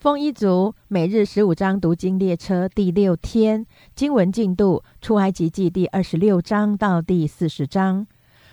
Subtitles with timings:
[0.00, 8.06] 丰一族每日十五章读经列车第六天经文进度：出埃及记第二十六章到第四十章。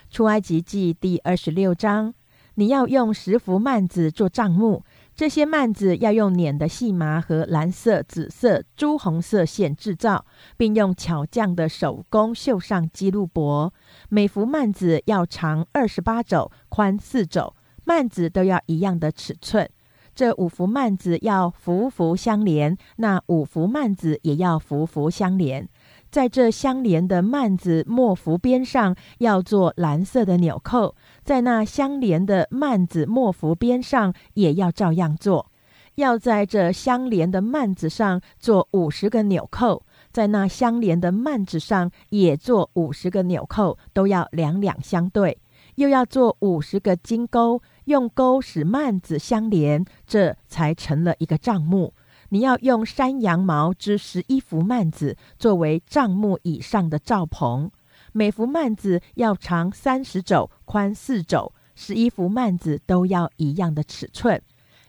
[0.09, 2.13] 出埃及记第二十六章，
[2.55, 4.83] 你要用十幅幔子做帐幕，
[5.15, 10.25] 这些幔子要用捻的细麻和蓝色、紫色、朱红色线制造，
[10.57, 13.71] 并用巧匠的手工绣上基路帛。
[14.09, 17.55] 每幅幔子要长二十八肘，宽四肘，
[17.85, 19.69] 幔子都要一样的尺寸。
[20.17, 25.69] 这五幅幔子要幅幅相连，那五幅幔子也要幅幅相连。
[26.09, 35.51] 在这相连的幔子末幅边上要做蓝色的纽扣，在那相连的幔子末幅边上也要照样做。
[35.93, 45.37] 要在这相连的幔子上做五十个纽扣，在那相连的幔子上也做五十个纽扣，都要两两相对。
[45.75, 47.61] 又要做五十个金钩。
[47.87, 51.93] 用钩使幔子相连，这才成了一个帐幕。
[52.29, 57.71] 你要用山羊毛织十一幅幔子，作为帐幕以上的罩棚。
[58.11, 64.41] 每幅幔子要长三十肘，宽四肘，十一幅幔子都要一样的尺寸。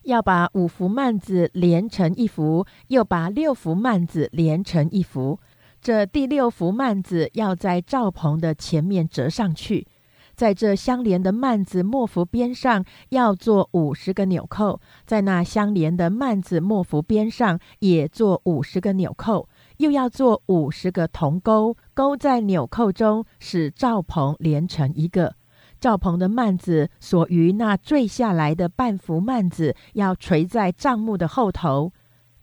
[0.03, 5.39] 要把五幅幔子连成一幅，又把六幅幔子连成一幅。
[5.81, 9.87] 这第六幅幔子要在罩棚的前面折上去。
[10.39, 25.34] 在这相连的幔子末幅边上要做五十个纽扣，在那相连的幔子末幅边上也做五十个纽扣，又要做五十个铜钩，钩在纽扣中，使罩棚连成一个。
[25.81, 31.92] 罩棚的幔子所余那坠下来的半幅幔子要垂在帐幕的后头，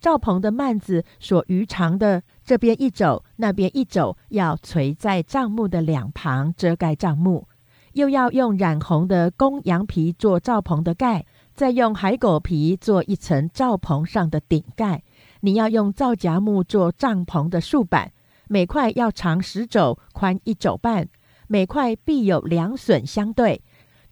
[0.02, 7.48] 罩棚的幔子所余长的这边一肘，那边一肘，要垂在帐幕的两旁，遮盖帐幕。
[7.96, 15.02] 又要用染红的公羊皮做罩棚的盖，再用海狗皮做一层罩棚上的顶盖。
[15.40, 18.12] 你要用皂荚木做帐篷的竖板，
[18.50, 21.08] 每块要长十肘，宽一肘半，
[21.48, 23.62] 每块必有两榫相对。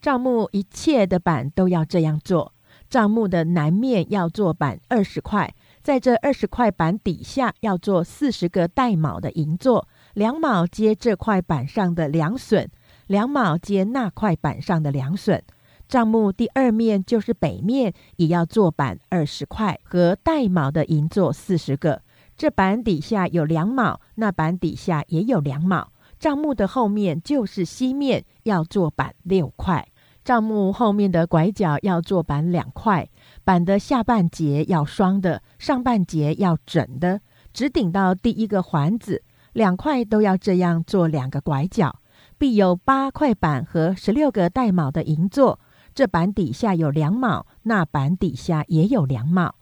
[0.01, 2.53] 帐幕一切的板都要这样做。
[2.89, 12.65] 帐幕的南面要做板二十块，在这二十块板底下要做四十个带卯的银座，两卯接这块板上的两榫。
[13.07, 15.41] 两卯接那块板上的两榫，
[15.87, 22.01] 帐幕第二面就是北面，也要做板二十块和带卯的银座四十个。
[22.35, 25.91] 这板底下有两卯，那板底下也有两卯。
[26.19, 29.87] 帐幕的后面就是西面，要做板六块。
[30.23, 33.09] 帐幕后面的拐角要做板两块，
[33.43, 37.19] 板的下半截要双的，上半截要整的，
[37.51, 39.21] 直顶到第一个环子，
[39.51, 41.93] 两块都要这样做两个拐角。
[42.43, 45.61] 必有八块板和十六个带卯的银座，
[45.95, 49.55] 这板底下有两卯，那板底下也有两卯。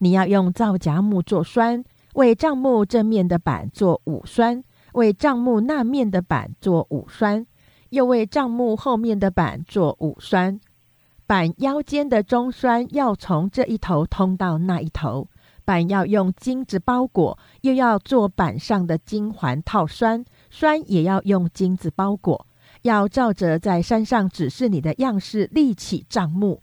[0.00, 4.64] 你要用皂荚木做栓，为帐木正面的板做五栓，
[4.94, 7.46] 为帐木那面的板做五栓，
[7.90, 10.58] 又为帐木后面的板做五栓。
[11.28, 15.28] 板腰间的中栓要从这一头通到那一头。
[15.64, 20.24] 板要用金子包裹，又要做板上的金环套栓。
[20.58, 22.46] 栓也要用金子包裹，
[22.80, 26.62] 要照着在山上指示你的样式立起帐幕。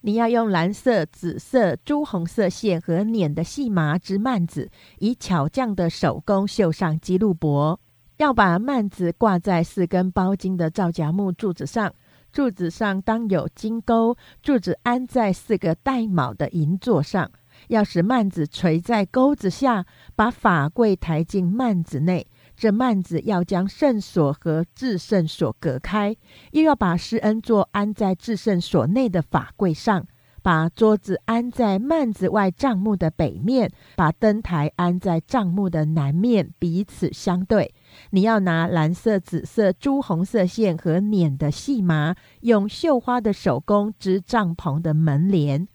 [0.00, 7.78] 你要用蓝色、紫色、朱红色线和捻的细麻织幔子，以巧匠的手工绣上基路伯。
[8.16, 11.92] 要把幔子挂在四根包金的皂荚木柱子上，
[12.32, 17.30] 柱子上当有金钩，柱子安在四个带卯的银座上。
[17.68, 19.84] 要使幔子垂在钩子下，
[20.16, 22.26] 把法柜抬进幔子内。
[22.56, 26.16] 这幔子要将圣所和至圣所隔开，
[26.52, 30.06] 又要把施恩座安在至圣所内的法柜上，
[30.42, 37.74] 把桌子安在幔子外帐幕的北面，把灯台安在帐幕的南面，彼此相对。
[38.10, 45.66] 你要拿蓝色、紫色、朱红色线和捻的细麻，用绣花的手工织帐篷的门帘。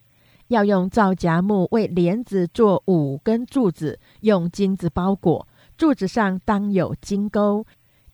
[0.50, 5.48] 要用皂荚木为帘子做五根柱子，用金子包裹。
[5.80, 7.66] 柱子上当有金钩，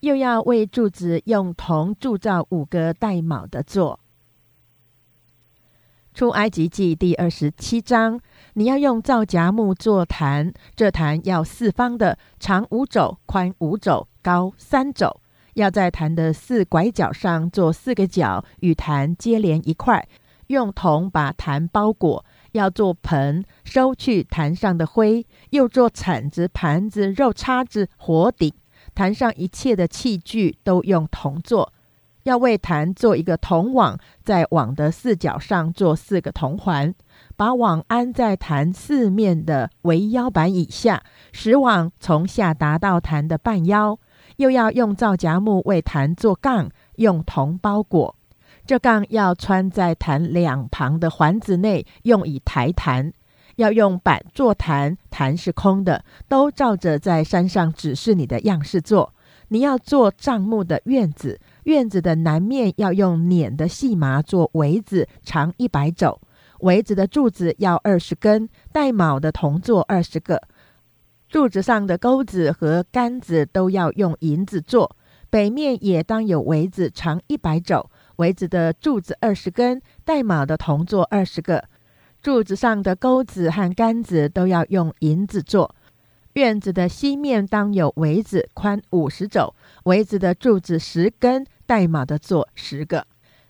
[0.01, 3.99] 又要为柱子用铜铸造五个带卯的座。
[6.13, 8.21] 出埃及记第二十七章，
[8.53, 15.19] 你要用皂荚木做坛，这坛要四方的，长五肘，宽五肘，高三肘。
[15.55, 20.07] 要在坛的四拐角上做四个角，与坛接连一块，
[20.47, 22.23] 用铜把坛包裹。
[22.55, 28.51] 要做盆，收去坛上的灰；又做铲子、盘子、肉叉子、火鼎。
[28.93, 31.73] 坛上一切的器具都用铜做。
[32.23, 36.95] 要为坛做一个铜网，在网的四角上做四个铜环。
[37.35, 41.03] 把网安在坛四面的围腰板以下，
[41.33, 43.99] 使网从下达到坛的半腰。
[44.37, 48.14] 又要用皂荚木为坛做杠，用铜包裹。
[48.65, 53.13] 这杠要穿在坛两旁的环子内，用以抬坛。
[53.57, 59.13] 要用板做坛，坛是空的，都照着在山上指示你的样式做。
[59.47, 66.19] 你要做帐木的院子，院子的南面要用捻的细麻做围子，长一百肘。
[66.61, 70.41] 围子的柱子要二十根，带卯的铜做二十个。
[71.29, 74.95] 柱子上的钩子和杆子都要用银子做。
[75.29, 77.89] 北面也当有围子，长一百肘。
[78.17, 81.65] 围子的柱子二十根，带卯的铜座二十个。
[82.21, 85.75] 柱子上的钩子和杆子都要用银子做。
[86.33, 89.53] 院子的西面当有围子，宽五十肘。
[89.83, 93.05] 围子的柱子十根，带卯的做十个。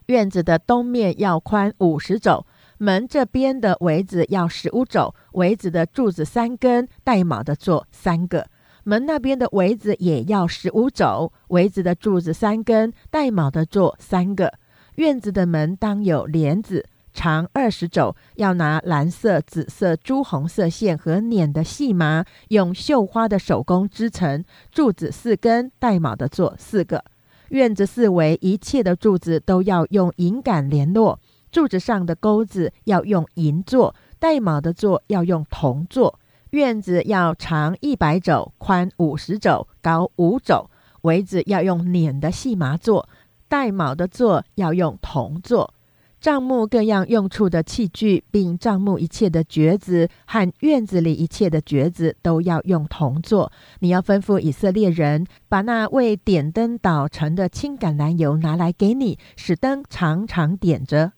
[0.07, 2.45] 院子的东面要宽五十肘。
[2.77, 5.15] 门这边的围子要十五肘。
[5.31, 8.47] 围子的柱子三根，带卯的做三个。
[8.85, 11.33] 门那边的围子也要十五肘。
[11.49, 14.53] 围子的柱子三根，带卯的做三个。
[14.95, 16.85] 院子的门当有帘子。
[17.11, 24.43] 长二十肘，要拿蓝色、紫色、朱红色线和捻的细麻，用绣花的手工织成。
[24.69, 27.03] 柱子四根，带卯的做四个。
[27.49, 31.19] 院子四围一切的柱子都要用银杆联络，
[31.51, 36.19] 柱子上的钩子要用银做，带卯的做要用铜做。
[36.55, 40.69] 院子要长一百肘，宽五十肘，高五肘。
[41.01, 43.09] 围子要用捻的细麻做，
[43.49, 45.73] 带卯的做要用铜做。
[46.21, 53.51] 帐幕各样用处的器具，并帐幕一切的橛子和院子里一切的橛子，都要用铜做。
[53.79, 61.11] 你要吩咐以色列人，把那为点灯捣成的青橄榄油拿来给你，使灯常常点着。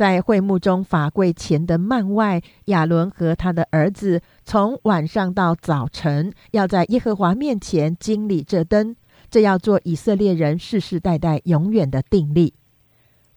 [0.00, 8.96] 在会幕中法柜前的幔外，亚伦和他的儿子从晚上到早晨，要在耶和华面前经理这灯，
[9.30, 12.54] 这要做以色列人世世代代永远的定力。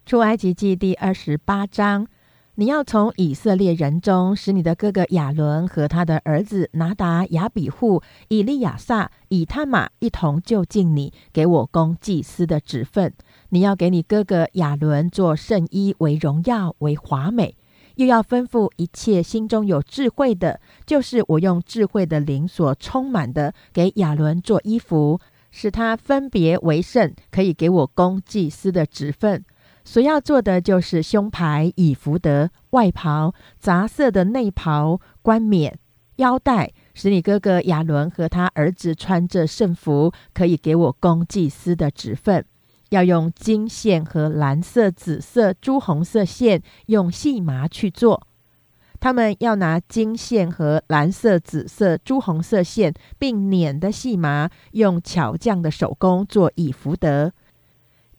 [0.05, 2.07] 出埃及记第二十八章，
[2.55, 13.13] 你要从以色列人中使你的哥哥亚伦和他的儿子拿达、亚比户、以利亚撒、以他玛一同就近你，给我供祭司的职分。
[13.53, 17.55] 你要给你哥哥亚伦做圣衣，为荣耀，为华美。
[17.97, 25.19] 又要吩咐一切心中有智慧的，就是我用智慧的灵所充满的，给亚伦做衣服，
[25.51, 29.45] 使他分别为圣，可以给我供祭司的职分。
[29.85, 35.77] 所要做的就是胸牌、以福德、外袍、杂色的内袍、冠冕、
[36.15, 42.43] 腰带，使你哥哥亚伦和他儿子穿着圣服，可以给我供祭司的职分。
[42.93, 48.27] 要用金线和蓝色、紫色、朱红色线，用细麻去做。
[48.99, 57.33] 他们要拿金线和蓝色、紫色、朱红色线，并捻的细麻，用巧匠的手工做以福德。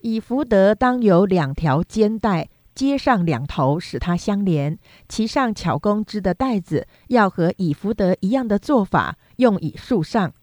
[0.00, 4.76] 以福德当有两条肩带，接上两头，使它相连。
[5.08, 10.34] 其上巧工织的带子要和以福德一样的做法，用以束上，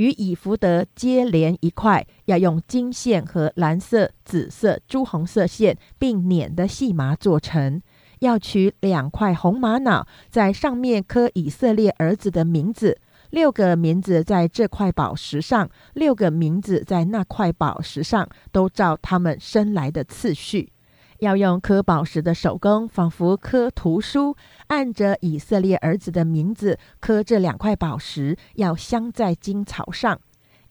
[0.00, 7.82] 与以福德接连一块，要用金线和蓝色、紫色、朱红色线，并捻的细麻做成。
[8.20, 12.98] 要取两块红玛瑙，在上面刻以色列儿子的名字。
[13.28, 20.72] 六个名字在这块宝石上，六个名字在那块宝石上，都照他们生来的次序。
[21.20, 24.36] 要用刻宝石的手工，仿佛刻图书，
[24.68, 30.18] 按着以色列儿子的名字刻这两块宝石，要镶在金草上。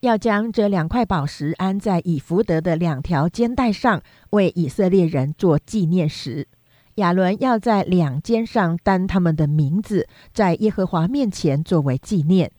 [0.00, 6.48] 要将这两块宝石安在以福德的两条肩带上，为以色列人做纪念石。
[6.96, 12.50] 亚伦要在两肩上担他们的名字，在耶和华面前作为纪念。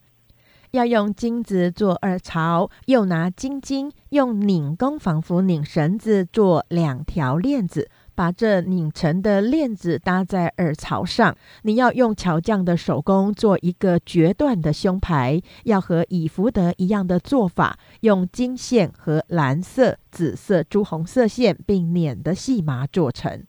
[0.71, 11.35] 要用金子做二槽，又拿金金用拧弓仿佛拧绳子做两条链子，把这拧成的链子搭在耳槽上。
[11.63, 23.43] 你要用巧匠的手工做一个决断的胸牌，要和以福德一样的做法，用金线和蓝色、紫色、朱红色线，并捻的细麻做成。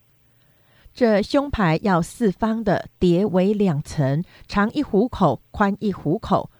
[0.93, 6.51] 这胸牌要四方的，叠为两层，长一虎口，宽一虎口。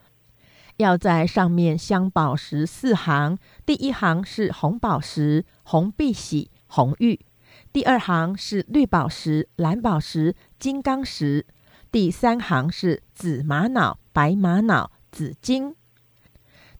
[0.77, 7.19] 要在上面镶宝石四行，第一行是红宝石、红碧玺、红玉；
[7.71, 11.45] 第二行是绿宝石、蓝宝石、金刚石；
[11.91, 15.73] 第三行是紫玛瑙、白玛瑙、紫金；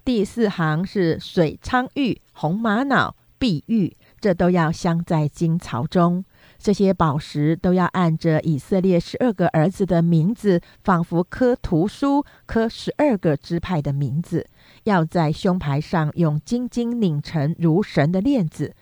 [0.03, 3.95] 第四行是水苍玉、红玛瑙、碧玉。
[4.19, 6.23] 这都要镶在金槽中。
[6.63, 14.47] 这些宝石都要按着以色列十二个儿子的名字，仿佛刻图书，刻十二个支派的名字，
[14.85, 18.73] 要在胸牌上用金金拧成如绳的链子。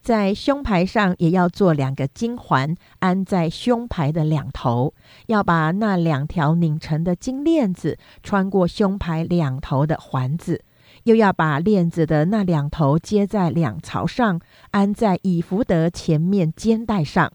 [0.00, 4.94] 在胸牌上也要做两个金环，安在胸牌的两头。
[5.26, 10.62] 要把那两条拧成的金链子穿过胸牌两头的环子，
[11.04, 14.40] 又要把链子的那两头接在两槽上，
[14.70, 17.32] 安在以福德前面肩带上。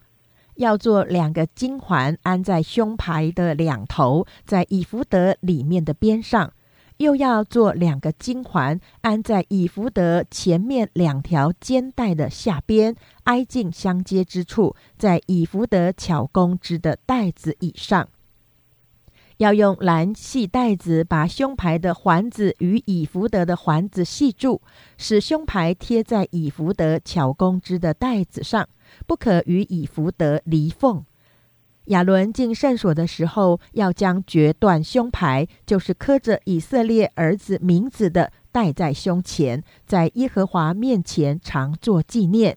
[0.56, 6.54] 要做两个金环，安在胸牌的两头，在以福德里面的边上。
[6.98, 12.96] 又要做两个金环，安在以福德前面两条肩带的下边，
[13.26, 18.08] 挨近相接之处，在以福德巧工织的带子以上。
[19.38, 24.62] 要用蓝细带子把胸牌的环子与以福德的环子系住，
[24.98, 28.68] 使胸牌贴在以福德巧工织的带子上，
[29.06, 31.04] 不可与以福德离缝。
[31.86, 42.56] 亚伦进圣所的时候，要将决断胸牌，就是刻着以色列儿子名字的，戴在胸前，在耶和华面前常作纪念；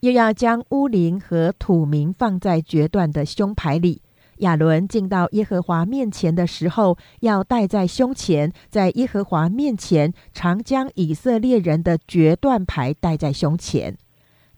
[0.00, 4.00] 又要将乌灵和土名放在决断的胸牌里。
[4.38, 13.96] 亚伦进到耶和华面前的时候，要戴在胸前，在耶和华面前常将以色列人的决断牌戴在胸前。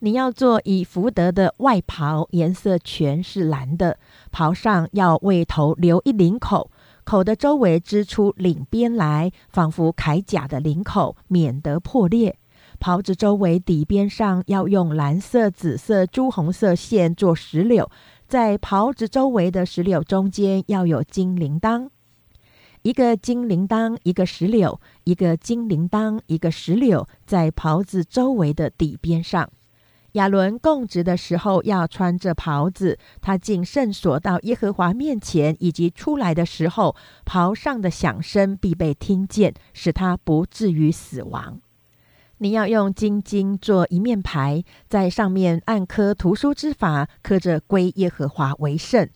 [0.00, 3.98] 你要做以福德的外袍，颜色全是蓝的。
[4.30, 6.70] 袍上要为头留一领口，
[7.04, 12.36] 口的周围织出领边来，仿佛铠甲的领口，免得破裂。
[12.80, 17.88] 袍子周围底边上要用蓝色、紫色、朱红色线做石榴，
[18.34, 21.88] 在袍子周围的石榴中间要有金铃铛，
[22.82, 29.48] 一个金铃铛，一个石榴，一个金铃铛，一个石榴，在袍子周围的底边上。
[30.14, 41.60] 亚伦供职的时候要穿着袍子，他进圣所到耶和华面前，以及出来的时候，袍上的响声必被听见，使他不至于死亡。
[42.44, 49.08] 你要用金金做一面牌，在上面按刻图书之法，刻着归耶和华为圣。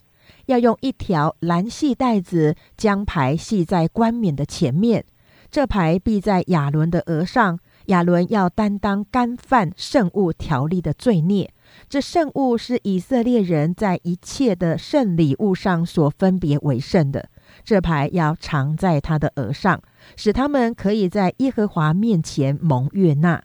[0.46, 5.04] 要用一条蓝细带子将牌系在冠冕的前面，
[5.50, 7.60] 这牌必在亚伦的额上。
[7.88, 11.52] 亚伦要担当干犯圣物条例的罪孽，
[11.86, 17.28] 这圣物是以色列人在一切的圣礼物上所分别为圣的。
[17.68, 19.82] 这牌要藏在他的额上，
[20.16, 23.42] 使他们可以在耶和华面前蒙悦纳。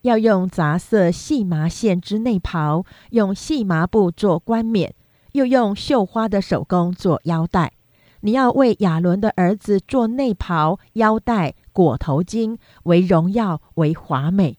[0.00, 4.94] 要用杂色细麻线织内袍，用细麻布做冠冕，
[5.32, 7.72] 又用绣花的手工做腰带。
[8.20, 11.54] 你要为亚伦的儿子做内袍、腰带。
[11.74, 14.56] 裹头巾为荣耀，为华美，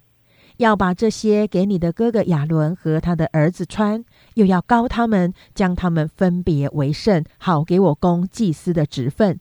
[0.57, 4.03] 要把这些给你的哥哥亚伦和他的儿子穿，
[4.35, 9.39] 又要高他们，将他们分别为圣，好给我供祭司的职分。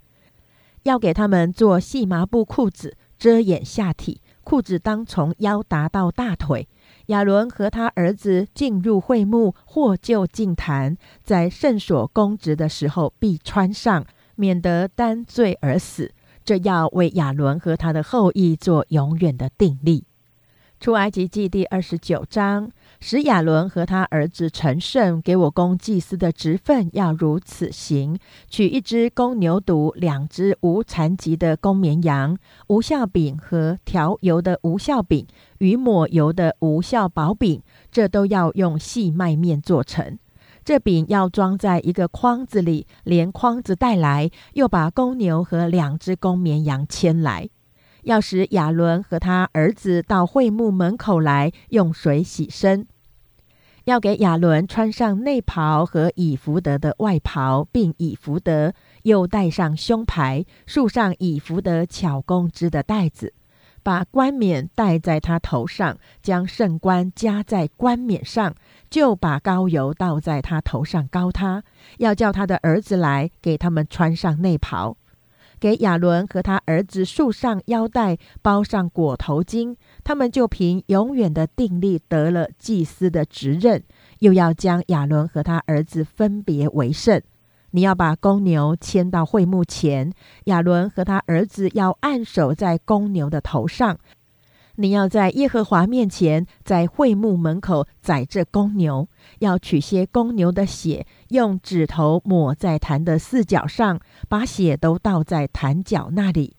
[0.82, 6.68] 要给他们做细麻布裤子，遮掩下体，裤子当从腰达到大腿。
[7.06, 14.04] 亚伦和他儿子进入会幕或就进坛，在圣所供职的时候，必穿上，
[14.34, 16.12] 免得担罪而死。
[16.44, 20.04] 这要为亚伦和他的后裔做永远的定力。
[20.84, 28.18] 出埃及记第二十九章，使亚伦和他儿子陈胜，给我供祭司的职分，要如此行：
[28.50, 32.36] 取一只公牛犊，两只无残疾的公绵羊，
[32.66, 35.26] 无效饼和调油的无效饼
[35.56, 40.18] 与抹油的无效薄饼，这都要用细麦面做成。
[40.66, 47.48] 这饼要装在一个筐子里，连筐子带来，又把公牛和两只公绵羊牵来，
[48.04, 52.86] 要使亚伦和他儿子到会幕门口来用水洗身，
[53.84, 63.32] 要给亚伦穿上内袍和以福德的外袍，并以福德，又戴上胸牌，束上以福德巧工织的带子。
[63.82, 68.54] 把冠冕戴在他头上，将圣冠加在冠冕上，
[68.88, 71.62] 就把膏油倒在他头上膏他。
[71.98, 74.96] 要叫他的儿子来，给他们穿上内袍，
[75.64, 83.82] 给亚伦和他儿子束上腰带，包上裹头巾，他们就凭永远的定力得了祭司的职任。
[84.18, 87.18] 又要将亚伦和他儿子分别为圣。
[87.70, 90.12] 你要把公牛牵到会幕前，
[90.44, 93.96] 亚伦和他儿子要按手在公牛的头上。
[94.76, 106.56] 你要在耶和华面前，在会幕门口宰这公牛，要取些公牛的血，用指头抹在坛的四角上，把血都倒在坛角那里。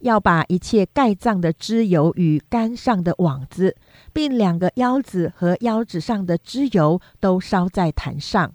[0.00, 3.74] 要把一切盖脏的脂油与杆上的网子，
[4.12, 8.52] 并两个腰子和腰子上的脂油都烧在坛上。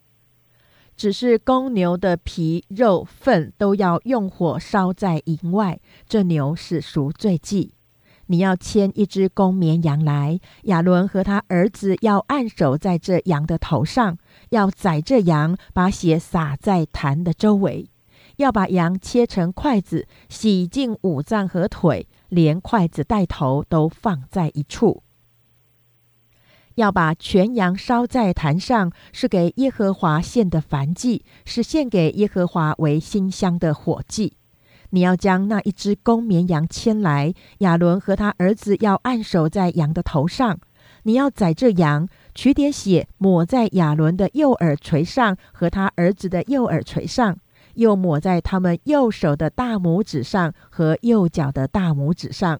[0.96, 5.80] 只是公牛的皮、肉、粪都要用火烧在营外。
[6.08, 7.74] 这牛是赎罪祭。
[8.32, 14.18] 你要牵一只公绵羊来，亚伦和他儿子要按手在这羊的头上，
[14.52, 17.90] 要宰这羊，把血洒在坛的周围。
[18.38, 25.04] 要把羊切成筷子，洗净五脏和腿，连筷子带头都放在一处。
[26.76, 34.38] 要把全羊烧在坛上，是给耶和华献的燔祭，是献给耶和华为馨香的火祭。
[34.92, 40.58] 你要将那一只公绵羊牵来，亚伦和他儿子要按手在羊的头上。
[41.04, 47.38] 你要宰这羊，取点血抹在亚伦的右耳垂上和他儿子的右耳垂上。
[47.76, 52.60] 又抹在他们右手的大拇指上和右脚的大拇指上，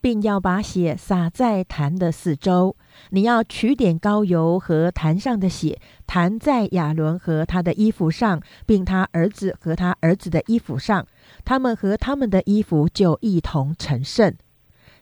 [0.00, 2.74] 并要把血洒在坛的四周。
[3.10, 11.06] 你要取点膏油和坛上的血，弹在亚伦和他的衣服上，并他儿子和他儿子的衣服上，
[11.44, 14.34] 他们和他们的衣服就一同成圣。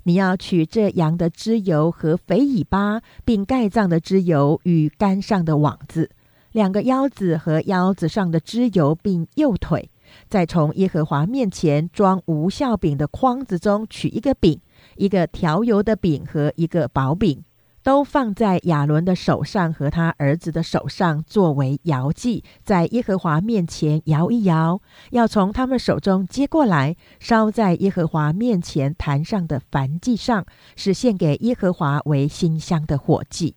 [0.05, 6.11] 你要取这羊的脂油和肥尾巴，并盖脏的脂油与肝上的网子。
[6.53, 9.91] 两个腰子和腰子上的脂油，并右腿，
[10.29, 14.59] 再从耶和华面前装无效饼的筐子中取一个饼，
[14.97, 17.45] 一个调油的饼和一个薄饼，
[17.89, 30.45] 都放在亚伦的手上和他儿子的手上，作为摇祭，在耶和华面前摇一摇，要从他们手中接过来，烧在耶和华面前坛上的燔祭上，
[30.77, 33.57] 是献给耶和华为馨香的火祭。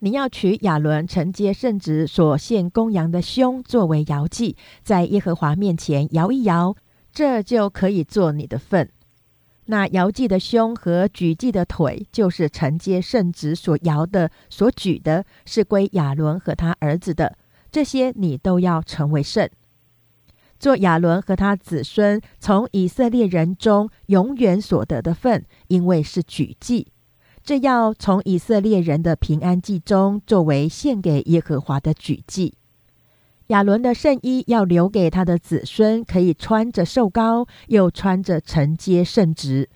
[0.00, 6.76] 你要取亚伦承接圣旨所献公羊的胸作为摇祭，在耶和华面前摇一摇，
[7.10, 8.90] 这就可以做你的份。
[9.66, 17.36] 那摇祭的胸和举祭的腿，就是承接圣旨所摇的、所举的，是归亚伦和他儿子的。
[17.70, 19.48] 这些你都要成为圣，
[20.58, 26.88] 做亚伦和他子孙从以色列人中永远所得的份，因为是举祭。
[27.44, 32.54] 这要从以色列人的平安祭中作为献给耶和华的举祭。
[33.50, 39.68] 亚伦的圣衣要留给他的子孙，可以穿着受膏，又穿着承接圣职。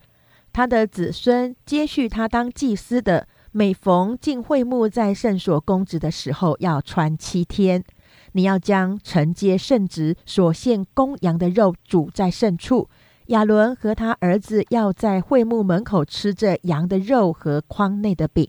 [0.53, 7.83] 他的子孙接续他当祭司的，每逢进会幕在圣所供职的时候，要穿七天。
[8.31, 12.89] 你要将承接圣职所献公羊的肉煮在圣处。
[13.27, 18.49] 亚伦和他儿子要在会幕门口吃着羊的肉和筐内的饼，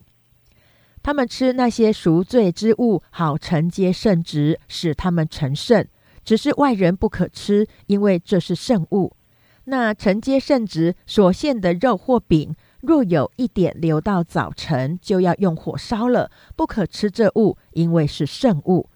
[1.05, 5.85] 他们吃那些赎罪之物，好承接圣职，使他们成圣。
[6.23, 9.15] 只是外人不可吃，因为这是圣物。
[9.65, 18.89] 那承接圣职所献的肉或饼，若有一点留到早晨，就要用火烧了，不可吃这物，因为是圣物。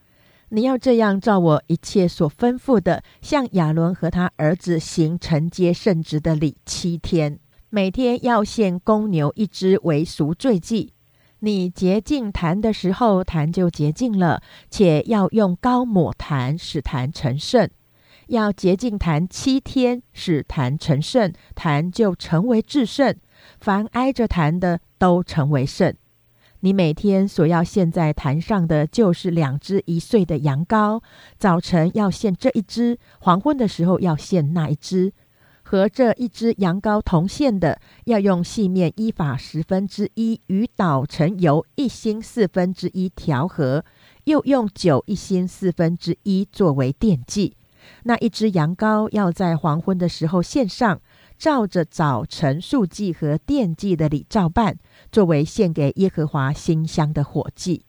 [0.50, 7.38] 你要这样照我一切所吩咐的，向亚伦和他儿子行承接圣职的礼七天，
[7.70, 10.94] 每天要献公牛一只为赎罪祭。
[11.40, 17.70] 你洁净坛的时候，坛就洁净了，且要用膏抹坛，使坛成圣。
[18.28, 23.16] 要洁净坛七天，使坛成圣，坛就成为至圣。
[23.60, 25.94] 凡挨着坛的，都成为圣。
[26.60, 31.02] 你每天所要献在坛上的，就是两只一岁的羊羔。
[31.38, 35.14] 早晨要献这一只，黄昏的时候要献那一只。
[35.70, 43.86] 和这一只羊羔同献的，要用细面一法十分之一与捣成油一星四分之一调和，
[44.24, 47.56] 又用酒一星四分之一作为奠祭。
[48.06, 51.00] 那一只羊羔要在黄昏的时候献上。
[51.38, 54.76] 照着早晨素祭和奠祭的礼照办，
[55.12, 57.86] 作为献给耶和华馨香的火祭。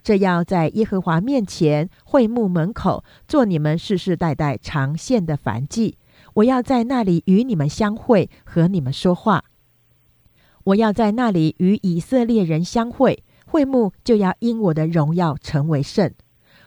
[0.00, 5.98] 这要在耶和华面前会幕门口做你们世世代代常献的燔祭。
[6.36, 9.44] 我要在那里与你们相会，和你们说话。
[10.64, 16.12] 我要在那里与以色列人相会，会幕就要因我的荣耀成为圣。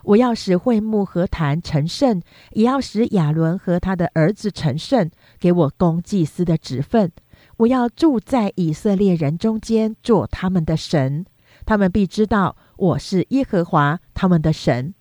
[0.06, 2.22] 我要使会幕和坛成圣，
[2.54, 7.12] 也要使亚伦和他的儿子成圣，给我供祭司的职分。
[7.58, 11.26] 我要住在以色列人中间，做他们的神。
[11.66, 14.96] 他们必知道我是耶和华他们的神，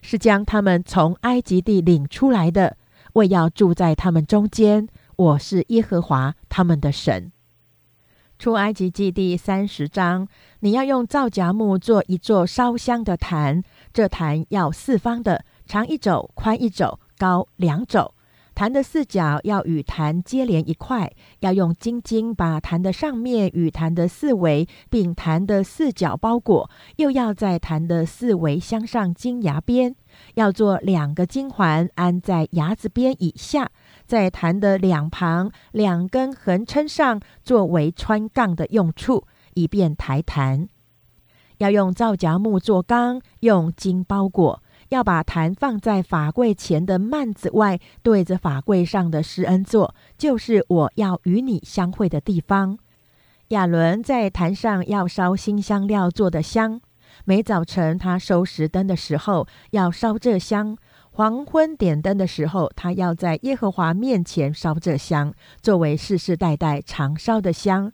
[0.00, 2.78] 是将他们从埃及地领出来的。
[3.16, 7.32] 我要住在他们中间，我是耶和华他们的神。
[8.38, 10.28] 出埃及记第三十章，
[10.60, 13.62] 你要用皂荚木做一座烧香的坛。
[13.94, 18.12] 这坛要四方的，长一肘，宽一肘，高两肘。
[18.56, 29.94] 坛的四角要与坛接连一块，要用金巾把坛的上面与坛的四围，并坛的四角包裹，又要在坛的四围镶上金牙边，
[30.36, 33.70] 要做两个金环，安在牙子边以下，
[34.06, 40.70] 在坛的两旁两根横撑上，作为穿杠的用处，以便抬坛。
[41.58, 44.62] 要用皂荚木做缸，用金包裹。
[44.88, 52.78] 要把坛放在法柜前的幔子外，对着法柜上的施恩座，就是我要与你相会的地方。
[53.48, 56.80] 亚伦在坛上要烧新香料做的香，
[57.24, 60.76] 每早晨他收拾灯的时候要烧这香；
[61.12, 67.92] 黄昏点灯的时候，他要在耶和华面前烧这香，作为世世代代常烧的香。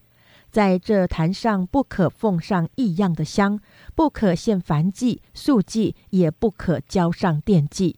[0.50, 3.58] 在这坛上不可奉上异样的香，
[3.94, 7.96] 不可献燔祭、素祭，也不可浇上奠祭。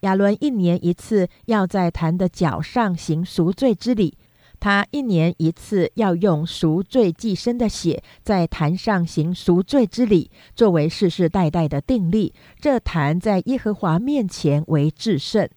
[0.00, 4.16] 亚伦一年一次要在坛的脚上行赎罪之礼，
[4.60, 12.34] 他一年一次要用赎罪祭牲的血在坛上行赎罪之礼，作为世世代代的定例。
[12.60, 15.48] 这坛在耶和华面前为至圣。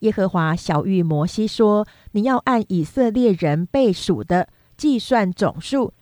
[0.00, 5.92] 耶和华小谕摩西说：“你要按以色列人被数的。”计算总数，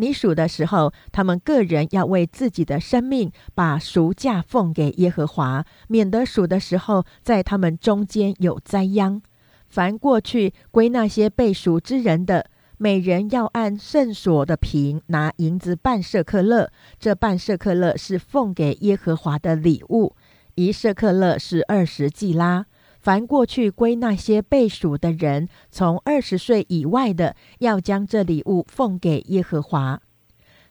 [0.00, 9.20] 你数的时候，他们个人要为自己的生命把赎价奉给耶和华，免得数的时候在他们中间有灾殃。
[9.68, 20.14] 凡过去归那些被赎之人的，每人要按圣所的瓶拿银子半舍克勒，这半舍克勒是奉给耶和华的礼物，
[20.54, 22.66] 一舍克勒是二十季拉。
[23.08, 30.02] 凡过去归那些被赎的人，从二十岁以外的，要将这礼物奉给耶和华。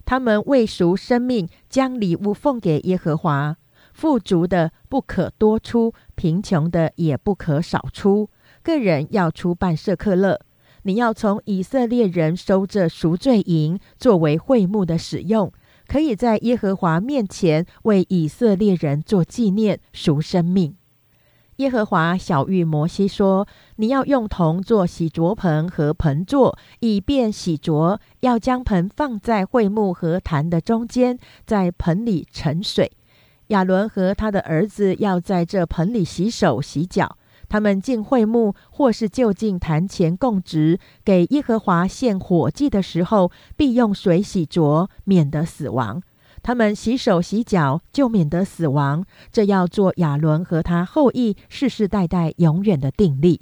[0.06, 3.58] 他们为赎生命，将礼物奉给耶和华。
[3.92, 8.30] 富足的不可多出，贫穷的也不可少出。
[8.62, 10.40] 个人要出半舍克勒。
[10.84, 15.52] 你要从以色列人收这赎罪银，作为会幕的使用，
[15.88, 20.77] 可以在耶和华面前为以色列人做纪念，赎生命。
[21.58, 27.98] 耶和华小谕摩西说：“你要用铜做洗濯盆和盆座，以便洗濯。
[28.20, 31.18] 要将盆放在会幕和坛的中间，
[31.48, 32.92] 在盆里盛水。
[33.48, 37.18] 亚伦和他的儿子要在这盆里洗手洗脚。
[37.50, 46.04] 他们进会幕或是就近坛前供职，给耶和华献火祭的时候，必用水洗濯，免得死亡。”
[46.44, 49.06] 他们洗手洗脚，就免得死亡。
[49.32, 53.42] 这要做亚伦和他后裔世世代代永远的定例。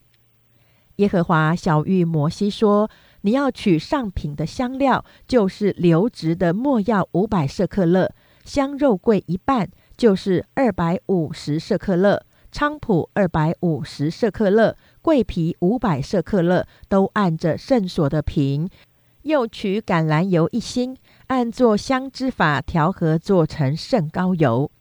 [0.98, 2.90] 耶和华小谕摩西说
[3.22, 8.12] ：“你要取上品的香料，就是流质的没药五百舍克勒，
[8.46, 18.70] 香肉桂一半，就是二百五十舍克勒，菖蒲二百五十舍克勒，桂皮五百舍克勒，都按着圣所的瓶。
[19.24, 20.96] 又取橄榄油一星。”
[21.28, 24.72] 按做香之法调和，做成圣膏油。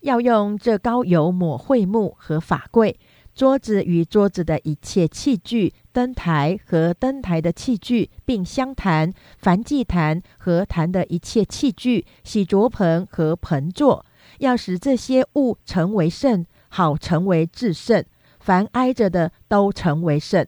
[0.00, 2.98] 要用这膏油抹会木和法柜、
[3.34, 14.04] 桌子与桌子的一切器具、灯台和灯台的器具，并香坛、梵祭坛和坛的一切器具、洗濯盆和盆座。
[14.38, 18.04] 要使这些物成为圣，好成为至圣。
[18.40, 20.46] 凡挨着的都成为圣。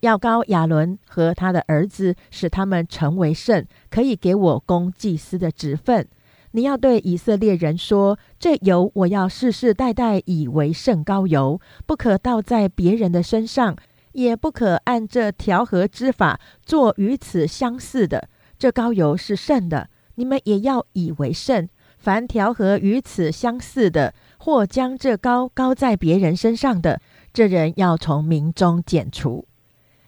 [0.00, 6.06] 要高亚伦和他的儿子，使他们成为圣，可以给我供祭司的职分。
[6.52, 13.76] 你要对以色列人说：这油我要世世代代以为圣膏油，不可倒在别人的身上，
[14.12, 18.28] 也不可按这调和之法做与此相似的。
[18.58, 21.68] 这膏油是圣的，你们也要以为圣。
[21.98, 27.00] 凡调和与此相似的，或将这膏膏在别人身上的，
[27.32, 29.46] 这人要从民中剪除。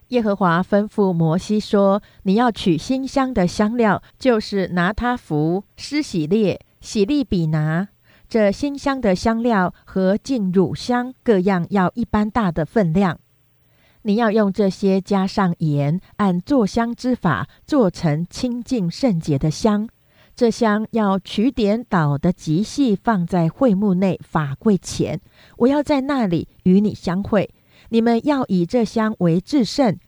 [0.08, 7.88] 耶和华吩咐摩西说：“你要取馨香的香料，就是拿他符、施喜列、喜利比拿。
[8.26, 13.18] 这馨香的香料和净乳香各样要一般大的分量。
[14.02, 19.88] 你要用这些加上盐，按做香之法做成清净圣洁的香。
[20.34, 25.20] 这香要取点倒的极细，放在会幕内法柜前。
[25.58, 27.50] 我要在那里与你相会。”
[27.90, 29.98] 你们要以这香为至圣，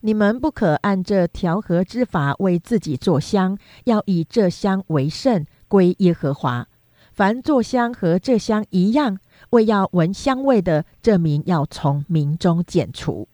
[0.00, 6.68] 你们不可按这调和之法为自己做香，要以这香为圣，归耶和华。
[7.12, 9.18] 凡做香和这香一样，
[9.50, 13.28] 为要闻香味的，这名要从民中剪除。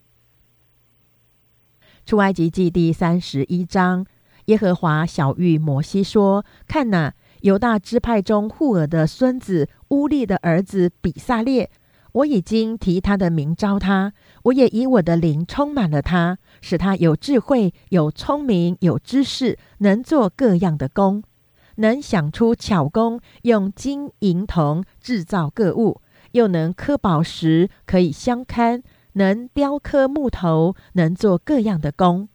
[2.04, 4.04] 出埃及记第三十一章，
[4.46, 11.70] 耶和华小谕摩西说：“看哪，犹大支派中户尔的孙子乌利的儿子比萨列。”
[12.18, 14.12] 我已经提他的名招他，
[14.44, 21.22] 我也以我的灵充满了他，使他有智慧、有聪明、有知识，能做各样的工，
[21.76, 26.00] 能想出巧工，用金银铜制造各物，
[26.32, 32.28] 又能刻宝石，可以相看，能雕刻木头，能做各样的工。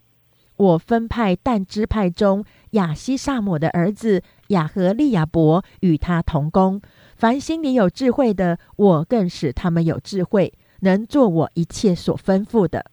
[0.64, 6.82] 我分派但支派中亚西萨姆的儿子亚和利亚伯与他同工。
[7.18, 12.86] 凡心里有智慧的，我更使他们有智慧，能做我一切所吩咐的，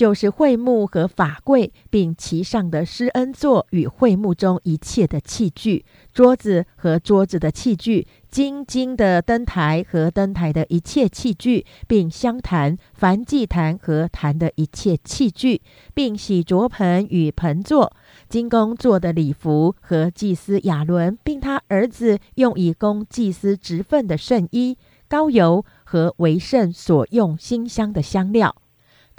[0.00, 15.60] 就是会幕和法柜，并其上的施恩座与会幕中一切的器具，桌子和桌子的器具，金金的灯台和灯台的一切器具，并香坛、凡祭坛和坛的一切器具，
[15.92, 17.94] 并洗濯盆与盆座。
[18.26, 24.78] 金工做的礼服和祭司亚伦，并他儿子用以供祭司职分的圣衣、
[25.10, 28.56] 膏油和为圣所用馨香的香料，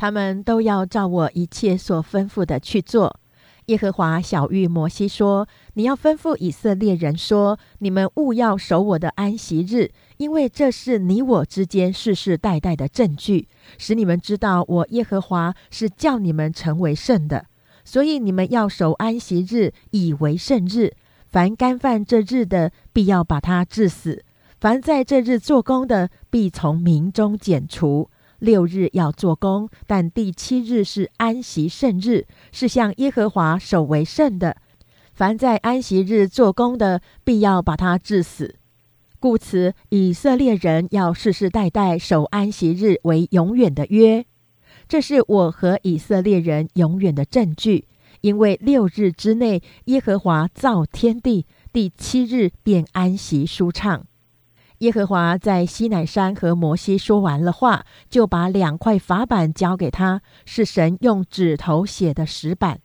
[0.01, 3.19] 他们都要照我一切所吩咐的去做。
[3.67, 17.45] 耶和华小谕摩西说：“你要吩咐以色列人说：你们务要守我的安息日，因为这是你我之间世世代代的证据，使你们知道我耶和华是叫你们成为圣的。”
[17.85, 20.93] 所以你们要守安息日，以为圣日。
[21.27, 24.23] 凡干犯这日的，必要把他治死；
[24.59, 28.09] 凡在这日做工的，必从民中剪除。
[28.41, 34.57] 六日要做工，但第七日是安息圣日，是向耶和华守为圣的。
[35.13, 38.55] 凡在安息日做工的，必要把他治死。
[39.19, 44.25] 故此，以色列人要世世代代守安息日为永远的约。
[44.87, 47.87] 这是我和以色列人永远的证据，
[48.21, 54.07] 因为六日之内，耶和华造天地，第七日便安息舒畅。
[54.81, 62.79] 耶和华在西乃山和摩西说完了话，就把两块法板交给他，是神用指头写的石板。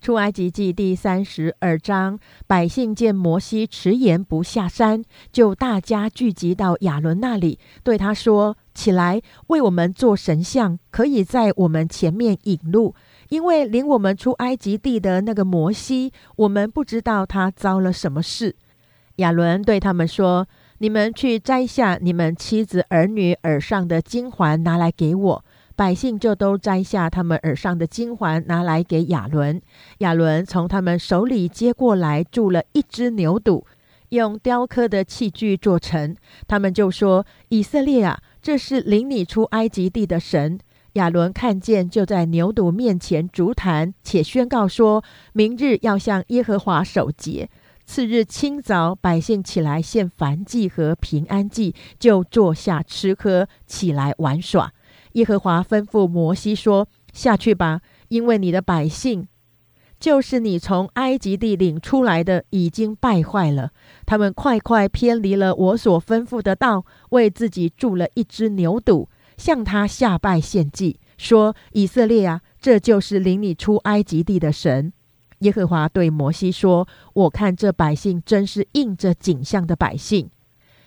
[0.00, 5.02] 出埃及记第三十二章，百姓见摩西迟延不下山，
[5.32, 12.94] 就大家聚集到亚伦那里，对他说：“起来，为我们做神像，可以在我们前面引路。
[13.30, 18.54] 因为领我们出埃及地的那个摩西，我们不知道他遭了什么事。”
[19.16, 20.48] 亚伦对他们说
[20.82, 25.44] ：“你们去摘下你们妻子儿女耳上的金环，拿来给我。”
[25.76, 29.62] 百姓就都摘下他们耳上的金环，拿来给亚伦。
[29.98, 33.62] 亚伦从他们手里接过来，铸了一只牛犊，
[34.08, 36.16] 用雕刻的器具做成。
[36.48, 40.58] 他们就说：“以色列啊，这是领你出埃及地的神。”
[40.94, 47.48] 亚伦看见，就在牛犊面前烛坛，且宣告说：“明日要向耶和华守节。”
[47.94, 54.72] 次日清早，百姓起来献燔祭和平安祭，就坐下吃喝，起来玩耍。
[55.12, 59.28] 耶和华吩咐摩西说：“下去吧，因为你的百姓，
[60.00, 63.72] 就是你从埃及地领出来的，已经败坏了。
[64.06, 74.94] 他们快快偏离了我所吩咐的道，为自己铸了一只牛犊，向他下拜献祭，说：以色列啊，这就是领你出埃及地的神。”
[75.42, 80.30] 耶和华对摩西说：“我看这百姓真是应着景象的百姓。”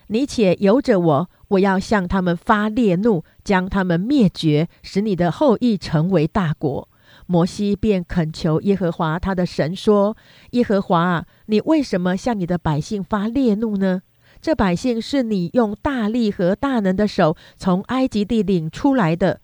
[0.08, 6.88] 你且由着我，我要向他们发烈怒，将他们灭绝，使你的后裔成为大国。
[7.28, 10.16] 摩西便恳求耶和华他的神说
[10.52, 14.04] ：“耶和华啊，你为什么向你的百姓发烈怒呢？
[14.42, 19.42] 这百姓是你用大力和大能的手从埃及地领出来的，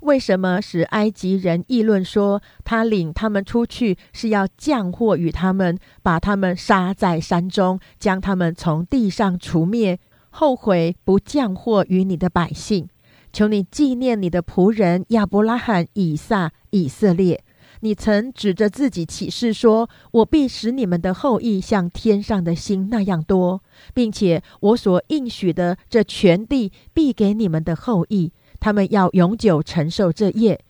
[0.00, 9.98] 为什么使埃及人议论说他领他们出去是要降祸与他们，把他们杀在山中，将他们从地上除灭？”
[10.30, 12.88] 后悔不降祸于你的百姓，
[13.32, 17.42] 求你纪念你的仆人亚伯拉罕、以撒、以色列。
[17.80, 23.62] 你曾指着自己起誓说：“我必使你们的后裔像天上的星那样多，
[23.94, 30.60] 并且我所应许的这全地必给你们的后裔，他们要永久承受这业。”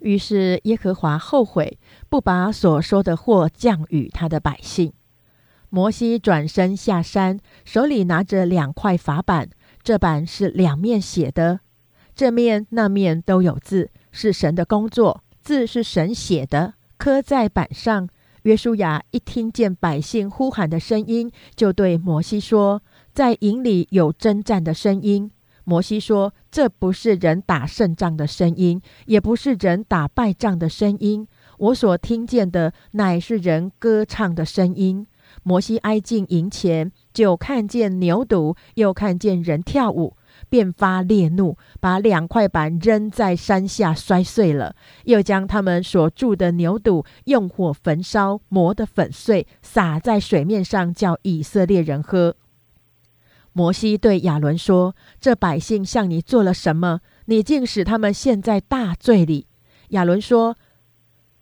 [0.00, 4.92] 于是耶和华后悔，不把所说的祸降与他的百姓。
[5.68, 9.50] 摩西转身下山，手里拿着两块法板。
[9.82, 11.60] 这板是两面写的，
[12.14, 18.08] 这面那面都有字，是神的工作，字是神写的，刻在板上。
[18.42, 25.30] 约书亚一听见百姓呼喊的声音，就对摩西说：“在营里有征战的声音。”
[25.70, 31.28] 摩西说：“这不是人打胜仗的声音，也不是人打败仗的声音。
[31.58, 35.06] 我所听见的，乃是人歌唱的声音。”
[35.44, 40.16] 摩西挨近营前，就看见牛犊，又看见人跳舞。
[40.48, 52.34] 便发烈怒，把两块板扔在山下摔碎了，又将他们所住的牛肚用火焚烧，磨得粉碎，撒在水面上，叫以色列人喝。
[53.52, 57.00] 摩西对亚伦说：“这百姓向你做了什么？
[57.24, 59.46] 你竟使他们陷在大罪里。”
[59.90, 60.56] 亚伦说：“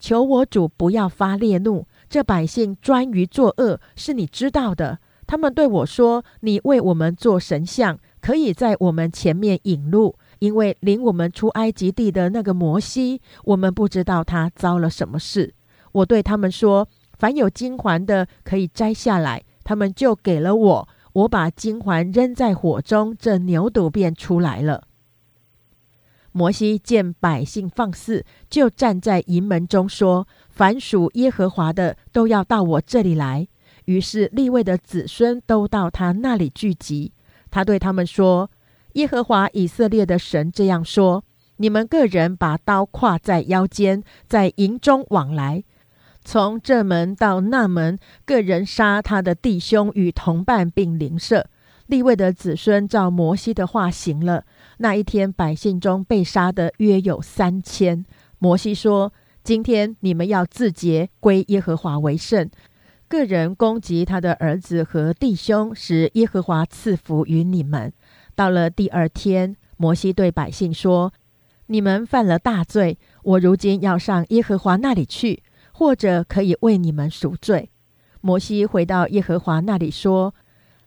[0.01, 5.01] 求我主不要发烈怒，这百姓专于作恶，是你知道的。
[5.27, 15.53] 他们对我说：‘你为我们做神像，可以在我们前面引路，因为领我们出埃及地的那个摩西，我们不知道他遭了什么事。’
[15.93, 24.85] 我对他们说：‘凡有金环的，可以摘下来。’他们就给了我。”我把金环扔在火中，这牛犊便出来了。
[26.33, 33.49] 摩西见百姓放肆，就站在营门中说：“凡属耶和华的，都要到我这里来。”
[33.87, 37.13] 于是立位的子孙都到他那里聚集。
[37.51, 38.51] 他对他们说
[38.93, 41.25] ：“耶和华以色列的神这样说：
[41.57, 45.65] 你们个人把刀挎在腰间，在营中往来。”
[46.31, 51.47] 从这门到那门，个人杀他的弟兄与同伴，并邻舍。
[51.87, 54.45] 立位的子孙照摩西的话行了。
[54.77, 58.05] 那一天，百姓中被杀的约有三千。
[58.39, 59.11] 摩西说
[59.43, 62.51] ：“今天你们要自洁，归耶和华为圣。
[63.09, 67.91] 个人攻击他的儿子和弟兄，使耶和华赐福于你们。”
[68.37, 71.11] 到了第二天，摩西对百姓说
[71.69, 75.43] ：“你们犯了大罪，我如今要上耶和华那里去。”
[75.79, 77.71] 或者可以为你们赎罪。
[78.21, 80.35] 摩西回到耶和华那里说：“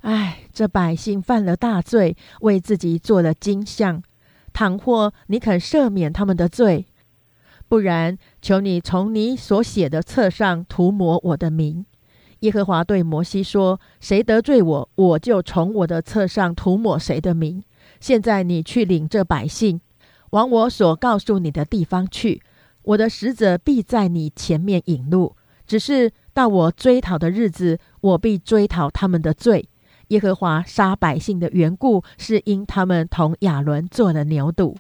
[0.03, 4.03] 唉，这百姓犯了大罪，为自己做了金像。
[4.51, 6.87] 倘或你肯赦免他们的罪，
[7.69, 11.85] 不然，求你从你所写的册上涂抹我的名。”
[12.41, 17.63] 耶和华对摩西说：“谁得罪我，我就从我的册上涂抹谁的名。
[18.01, 19.79] 现在你去领这百姓，
[20.31, 22.41] 往我所告诉你的地方去。”
[22.83, 25.35] 我的使者必在你前面引路，
[25.67, 29.69] 只是到我追讨的日子，我必追讨他们的罪。
[30.07, 34.75] 耶和华杀百姓的缘故，是因他们同亚伦做了牛犊。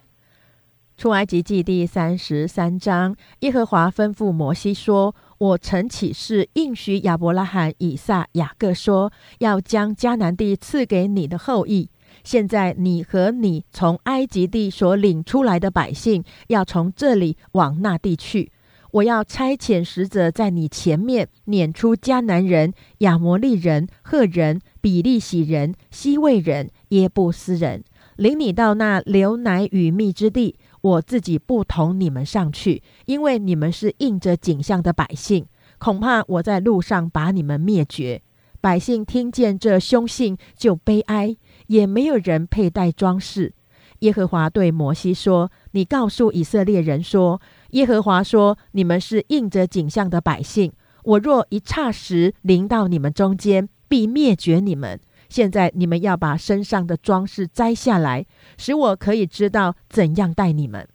[0.97, 11.89] 出埃及记第三十三章，耶和华吩咐摩西说：“我曾起誓应许亚伯拉罕、以撒、雅各说，要将迦南地赐给你的后裔。”
[12.23, 18.51] 现在你和你从埃及地所领出来的百姓，要从这里往那地去。
[18.91, 27.85] 我要差遣使者在你前面撵出迦南人、亚摩利人、赫人、比利洗人、西魏人、耶布斯人，
[28.17, 30.57] 领你到那流奶与蜜之地。
[30.81, 35.45] 我自己不同你们上去，因为你们是应着景象的百姓，
[35.77, 38.21] 恐怕我在路上把你们灭绝。
[38.59, 41.37] 百姓听见这凶信，就悲哀。
[41.71, 43.53] 也没有人佩戴装饰。
[43.99, 50.73] 耶和华对摩西说：“你告诉以色列人说，耶和华说，你们是应着景象的百姓。
[51.03, 54.99] 我若一霎时临到你们中间，必灭绝你们。
[55.29, 58.25] 现在你们要把身上的装饰摘下来，
[58.57, 60.85] 使我可以知道怎样待你们。”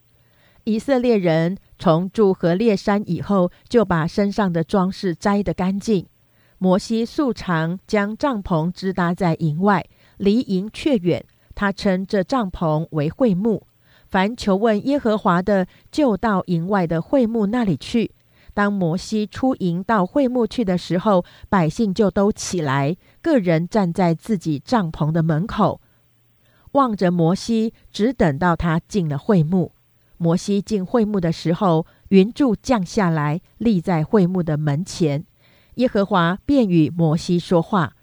[0.65, 6.07] 以色列人从住何烈山以后，就把身上的装饰摘得干净。
[6.59, 9.87] 摩西素常将帐篷支搭在营外。
[10.19, 11.25] 离营却远，
[11.55, 13.67] 他称这帐篷为会幕。
[14.09, 18.13] 凡求问耶和华的，就到营外的会幕那里去。
[18.55, 25.81] 当摩西出营到会幕去的时候，百姓就都起来，个人站在自己帐篷的门口，
[26.73, 29.73] 望着摩西，只等到他进了会幕。
[30.17, 35.27] 摩西进会幕的时候，云柱降下来，立在会幕的门前。
[35.75, 37.96] 耶和华便与摩西说话。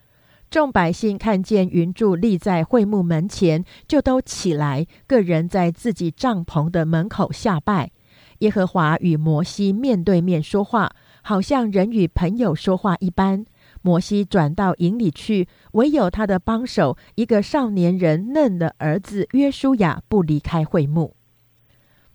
[0.53, 7.89] 众百姓看见云柱立在会幕门前，就都起来，个人在自己帐篷的门口下拜。
[8.37, 10.91] 耶和华与摩西面对面说话，
[11.23, 13.43] 好像人与朋友说话一般。
[13.81, 21.15] 摩西转到营里去，唯有他的帮手一个少年人嫩的儿子约书亚不离开会幕。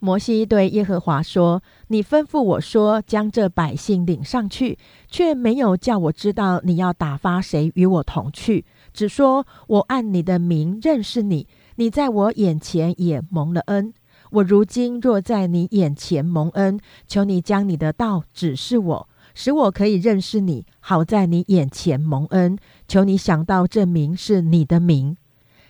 [0.01, 4.77] 摩西对耶和华说：“你吩咐我说，将这百姓领上去，
[5.09, 13.93] 却没有叫我知道你要打发谁与我同去，只说我按你的名认识你，你在我眼前也蒙了恩。
[14.31, 22.57] 我如今若在你眼前蒙恩，求你将你的道指示我，使我可以认识你，好在你眼前蒙恩。
[22.87, 25.17] 求你想到这名是你的名。”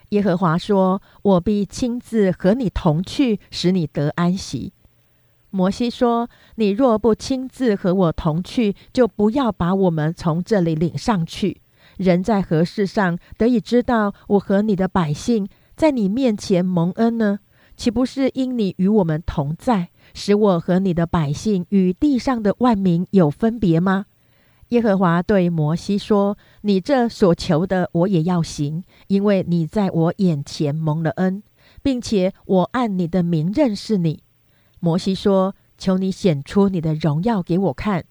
[0.09, 4.73] 耶和华说：“我必亲自和你同去，使你得安息。”
[5.51, 11.61] 摩西说：“你若不亲自和我同去，就不要把我们从这里领上去。
[11.97, 17.39] 人在何事上得以知道我和你的百姓在你面前蒙恩呢？
[17.75, 24.05] 岂不是因你与我们同在，使我和你的百姓与地上的万民有分别吗？
[24.69, 31.41] 耶和华对摩西说：“你这所求的，我也要行，因为你在我眼前蒙了恩，
[31.81, 34.23] 并且我按你的名认识你。”
[34.79, 38.05] 摩西说：“求你显出你的荣耀给我看。”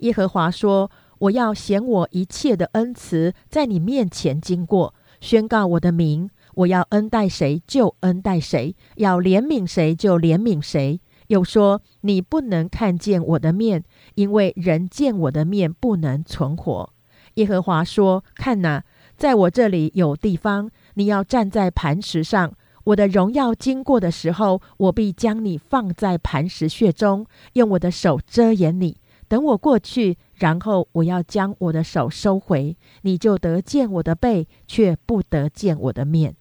[0.00, 11.00] 耶和华说：“我要显我一切的恩慈在你面前经过，宣告我的名。”我要恩待谁就恩待谁，要怜悯谁就怜悯谁。
[11.34, 13.82] 又说：“你不能看见我的面，
[14.14, 16.90] 因为人见我的面不能存活。”
[17.34, 18.84] 耶和华说：“看哪，
[19.16, 22.54] 在我这里有地方，你要站在磐石上。
[22.84, 28.98] 我的荣耀经过的时候，我必将你放在磐石穴中，用我的手遮掩你。
[29.26, 36.36] 等我过去，然后我要将我的手收回，你就得见我的背，却不得见我的面。”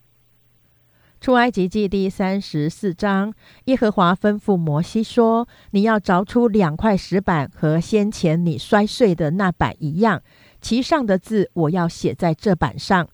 [1.23, 10.21] 出埃及记第三十四章，耶和华吩咐摩西说：“你要凿出两块石板，和先前你摔碎的那板一样，
[10.59, 13.07] 其上的字我要写在这板上。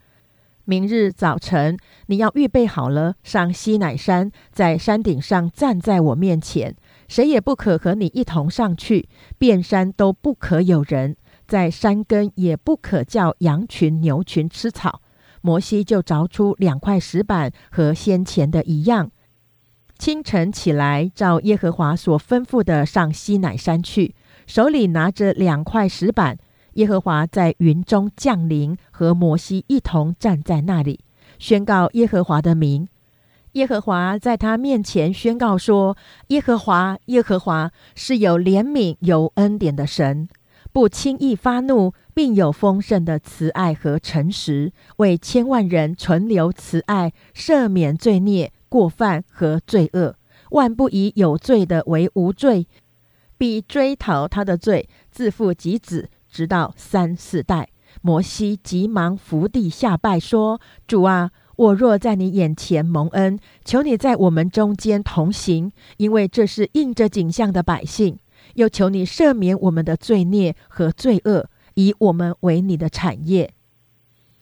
[0.65, 6.75] 明日早晨，你要预备好了，上西乃山，在山顶上站在我面前，
[7.07, 9.07] 谁也不可和你一同上去，
[9.37, 15.03] 遍山都不可有人，在山根也不可叫羊群、牛群吃草。”
[15.41, 19.11] 摩西就凿出两块石板，和先前的一样。
[19.97, 24.15] 清晨起来，照耶和华所吩咐的上西乃山去，
[24.47, 26.37] 手里拿着两块石板。
[26.73, 31.01] 耶和华在云中降临，和摩西一同站在那里，
[31.37, 32.87] 宣告耶和华的名。
[33.53, 35.97] 耶和华在他面前宣告说
[36.29, 40.29] ：“耶和华，耶和华是有怜悯、有恩典的神。”
[40.71, 50.17] 不轻易发怒，并有丰盛的慈爱和诚实，为千万人存留慈爱，赦免罪孽、过犯和罪恶。
[50.49, 52.67] 万不以有罪的为无罪，
[53.37, 57.69] 必追讨他的罪，自父及子，直到三四代。
[58.01, 68.19] 摩西急忙伏地下拜，说：“主啊，我若在你眼前蒙恩，求你在我们中间同行，因为这是应着景象的百姓。”
[68.55, 71.49] 又求你赦免我们的罪孽和罪恶，
[71.79, 73.53] 以我们为你的产业。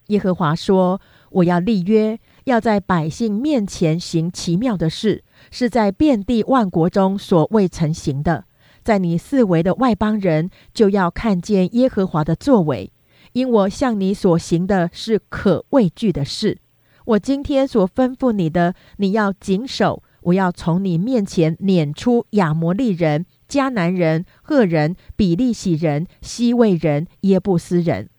[0.08, 8.46] 耶和华说：“我要立约，要在百姓面前行奇妙的事，是在遍地万国中所未曾行的。
[8.84, 12.92] 在你四围的外邦人就要看见耶和华的作为，
[13.34, 16.58] 因我向你所行的是可畏惧的事。
[17.06, 20.02] 我今天所吩咐你的，你要谨守。
[20.22, 28.10] 我要从你面前撵出亚摩利人。”迦南人、赫人、比利洗人、西魏人、耶布斯人，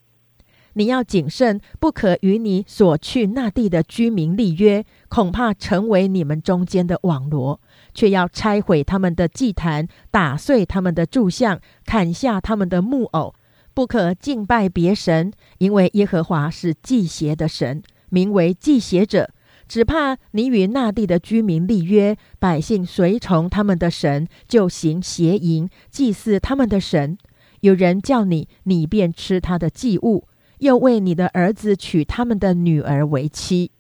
[0.74, 7.60] 你要谨慎，不可与你所去那地的居民立约，恐怕成为你们中间的网罗。
[7.94, 13.34] 却要拆毁他们的祭坛，打碎他们的柱像，砍下他们的木偶，
[13.74, 19.30] 不可敬拜别神，因为耶和华是祭邪的神，名为祭邪者。
[19.68, 27.18] 只怕你与那地的居民立约，百姓随从他们的神，就行邪淫，祭祀他们的神。
[27.60, 30.26] 有人叫你，你便吃他的祭物，
[30.58, 33.70] 又为你的儿子娶他们的女儿为妻。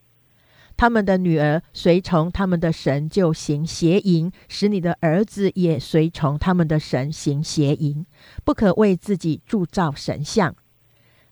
[0.76, 8.04] 他们的女儿随从他们的神，就行邪淫，使你的儿子也随从他们的神行邪淫。
[8.44, 10.54] 不可为自己铸造神像。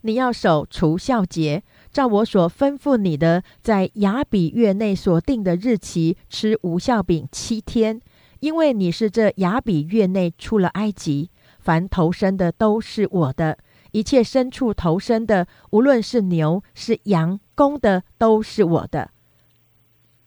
[0.01, 1.63] 你要守除孝节。
[1.97, 8.03] 照我所吩咐你的，在雅比月内所定的日期吃无效饼七天，
[8.41, 11.31] 因为你是这雅比月内出了埃及。
[11.59, 13.57] 凡投生的都是我的，
[13.93, 19.09] 一切牲畜投生的，无论是牛是羊，公的都是我的。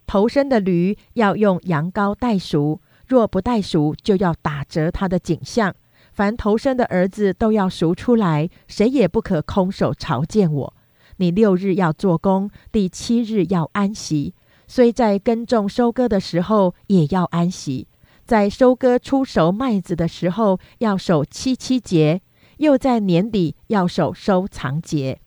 [0.08, 5.76] 投生的驴要用羊羔代赎，若不代赎，就要打折他的景象。
[6.12, 10.74] 凡投生的儿子都要赎出来，谁也不可空手朝见我。
[11.20, 14.34] 你六日要做工，第七日要安息。
[14.68, 17.88] 虽在耕种收割的时候也要安息，
[18.24, 22.22] 在收割出熟麦子的时候要守七七节，
[22.58, 25.20] 又在年底要守收藏节。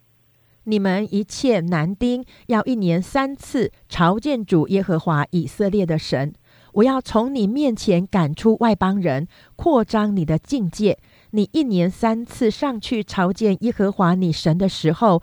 [0.64, 6.32] 你们一切男丁要一年三次朝见主耶和华以色列的神。
[6.74, 10.98] 我要从你面前赶出外邦人，扩张你的境界。
[11.32, 15.20] 你一年三次上去朝见耶和华你神的时候。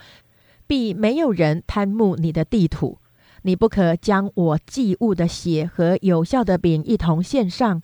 [0.69, 2.99] 必没有人贪慕你的地土，
[3.41, 7.81] 你不可将我祭物的血和有效的饼一同献上，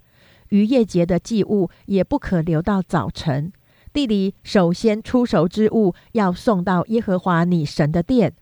[0.49, 3.51] 逾夜节的祭物也不可留到早晨。
[3.91, 8.36] 地里首先出熟之物要送到耶和华你神的殿，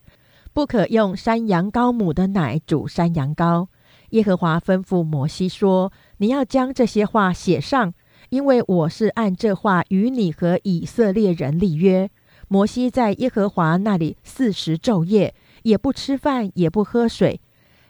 [0.52, 3.68] 不可用山羊羔母的奶煮山羊羔。
[4.10, 7.94] 耶和华吩咐摩西说：“你要将这些话写上，
[8.28, 12.10] 因为我是按这话与你和以色列人立约。”
[12.54, 15.34] 摩西在耶和华那里四十昼夜，
[15.64, 17.42] 也不吃饭，也不喝水。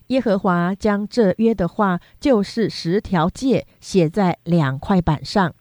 [0.08, 5.54] 耶和华将这约的话，就是十条戒，写在两块板上。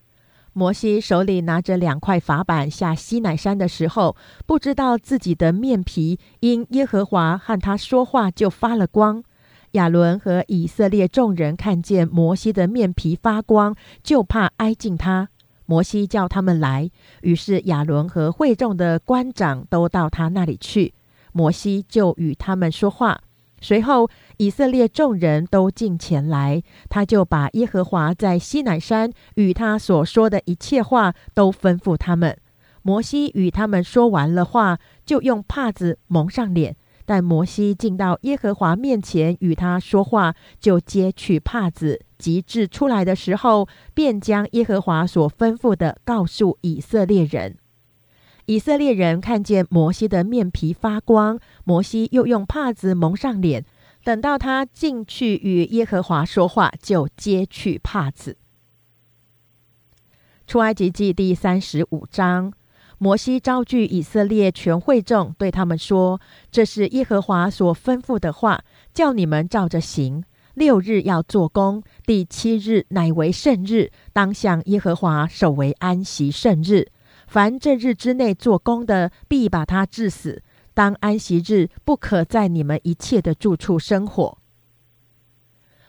[0.53, 4.15] 摩西手里拿着两块法板下西乃山的时候，
[4.47, 9.25] 不知道自己的面皮因耶和华和他说话就发了光。
[9.73, 13.75] 亚伦和以色列众人看见摩西的面皮发光，
[14.05, 15.31] 就怕挨近他。
[15.73, 16.91] 摩西叫他们来，
[17.23, 20.93] 于是亚伦和会众的官长都到他那里去。
[21.33, 23.23] 摩西就与他们说话。
[23.59, 32.37] 随后，以色列众人都进前来，他就把耶和华在西南山与他所说的一切话都吩咐他们。
[32.83, 36.77] 摩西与他们说完了话，就用帕子蒙上脸。
[37.05, 47.57] 但摩西进到耶和华面前与他说话，就揭去帕子，及至出来的时候，便将耶和华所吩咐的告诉以色列人。
[48.47, 53.65] 以色列人看见摩西的面皮发光，摩西又用帕子蒙上脸。
[54.05, 58.37] 等到他进去与耶和华说话，就揭去帕子。
[60.45, 62.53] 出埃及记第三十五章，
[63.03, 66.21] 摩西召聚以色列全会众，对他们说
[66.53, 68.63] ：“这是耶和华所吩咐的话，
[68.95, 70.23] 叫你们照着行。
[70.55, 76.93] 六日要做工，第七日乃为圣日，当向耶和华守为安息圣日。”
[77.27, 80.41] 凡这日之内做工的，必把他治死。
[80.73, 84.39] 当安息日，不可在你们一切的住处生火。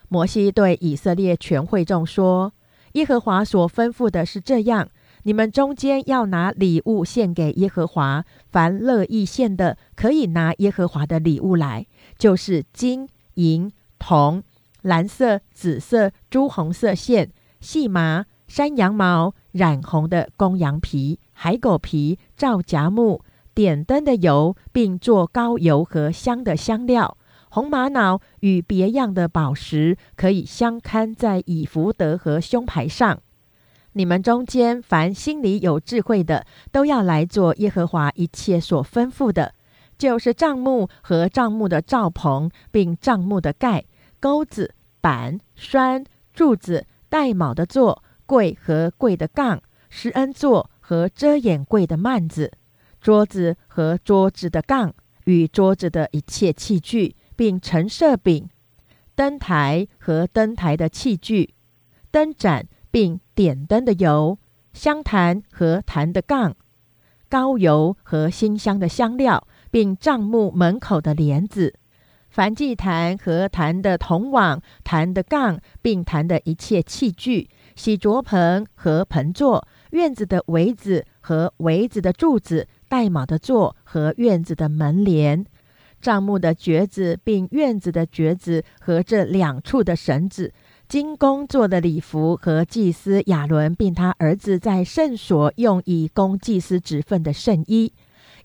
[0.09, 2.53] 摩西对以色列全会众说
[2.93, 4.89] ：“耶和华所吩咐的是这样：
[5.24, 14.43] 你们中间要拿礼物献给耶和华，凡乐意献的，可以拿耶和华的礼物来，就是金银铜、
[14.82, 23.21] 蓝色、紫色、朱红色线、细麻、山羊毛、染红的公羊皮。”海狗皮、皂荚木、
[23.55, 27.17] 点灯的油，并做膏油和香的香料；
[27.49, 33.19] 红玛瑙与别样的宝石，可以相看在以福德和胸牌上。
[33.94, 39.54] 你们中间凡心里有智慧的，都要来做耶和华一切所吩咐的，
[39.98, 43.86] 就是帐幕和帐幕的罩棚，并帐幕的盖、
[44.20, 50.70] 钩子、板、栓、柱子、带卯的座、柜和柜的杠、施恩座。
[50.86, 52.52] 和遮掩柜的幔子、
[53.00, 58.50] 桌子和桌子的杠与桌子的一切器具，并陈设饼、
[59.16, 61.54] 灯台和灯台的器具、
[62.12, 64.38] 灯盏，并点灯的油、
[64.72, 66.56] 香坛和坛的杠、
[67.28, 71.74] 高油和馨香的香料，并帐幕门口的帘子、
[72.30, 79.68] 梵祭坛和坛的铜网、坛的杠，并坛的一切器具、洗濯盆和盆座。
[79.89, 85.44] 院子的围子和围子的柱子，带卯的座和院子的门帘，
[86.00, 90.54] 帐幕的橛子，并院子的橛子和这两处的绳子，
[90.88, 97.92] 金工做的礼服和祭司亚伦并他儿子在圣所用以供祭司职分的圣衣。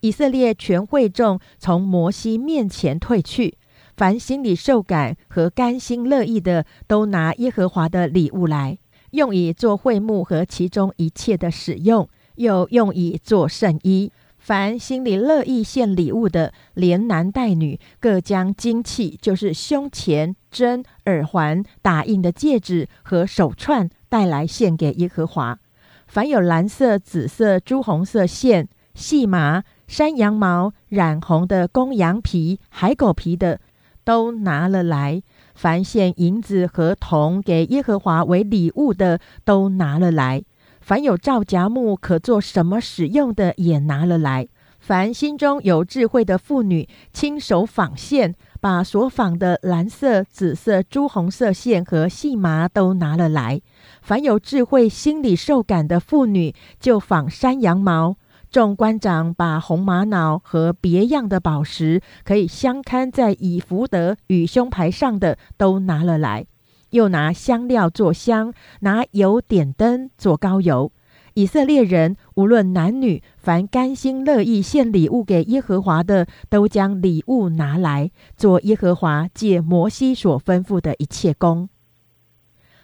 [0.00, 3.58] 以色列全会众从摩西面前退去，
[3.96, 8.78] 凡心里受感和甘心乐意的，都拿耶和华的礼物来。
[9.10, 14.12] 用以做会幕和其中一切的使用，又用以做圣衣。
[14.48, 25.58] 凡心里乐意献礼物的，连男带女，各将金器，就是胸前针、耳环、打印的戒指和手串带来献给耶和华。
[26.06, 33.60] 凡有蓝色、紫色、朱红色线、细麻、山羊毛染红的公羊皮、海狗皮的，
[34.02, 35.22] 都拿了来。
[35.54, 40.40] 凡献银子和铜给耶和华为礼物的，都拿了来；
[40.88, 44.48] 凡有皂荚木可做什么使用的，也拿了来。
[44.80, 53.60] 凡心中有智慧的妇女，亲手纺线，把所纺的蓝色、紫色、朱红色线和细麻都拿了来。
[54.00, 58.16] 凡有智慧、心里受感的妇女，就纺山羊毛。
[58.50, 66.44] 众官长把红玛瑙和别样的宝石，可以相看在以福德与胸牌上的，都拿了来；
[66.90, 70.92] 又拿香料做香，拿油点灯做膏油。
[71.34, 81.68] 以色列人无论男女，凡甘心乐意献礼物给耶和华的，都将礼物拿来做耶和华借摩西所吩咐的一切工。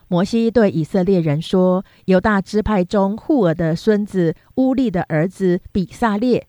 [0.06, 6.46] 摩西对以色列人说：“犹大支派中户尔的孙子乌利的儿子比萨列，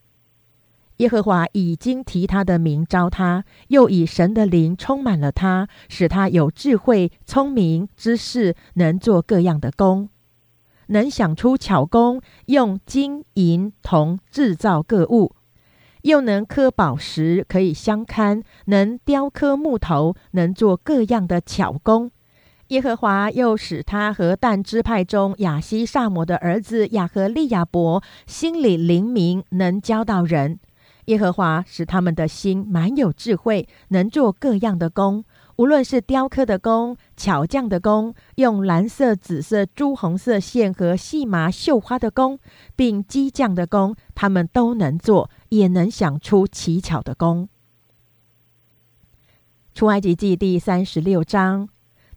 [0.97, 10.07] 耶和华已经提他的名招他，又以神的灵充满了他，使他有智慧、聪明、知识，能做各样的工，
[10.87, 15.35] 能想出巧工，用金银铜制造各物，
[16.03, 22.11] 又能刻宝石，可以相看，能雕刻木头，能做各样的巧工。
[22.69, 30.59] 耶和华又使他和但支派中亚西萨摩的儿子亚和利亚伯心里灵明，能教导人。
[31.05, 35.23] 耶和华使他们的心满有智慧，能做各样的工，
[35.57, 42.39] 无论是雕刻的工、巧匠的工，用蓝色、紫色、朱红色线和细麻绣花的工，
[42.75, 47.47] 并机匠的工，他们都能做，也能想出奇巧的工。
[49.73, 51.69] 出埃及记第三十六章。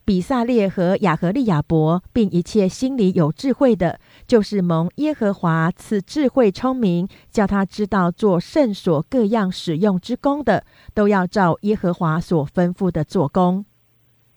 [0.05, 13.65] 比萨列和亚和利亚伯，并一切心里有智慧的，就是蒙耶和华赐智慧聪明，叫他知道做圣所各样使用之功的，都要照耶和华所吩咐的做工。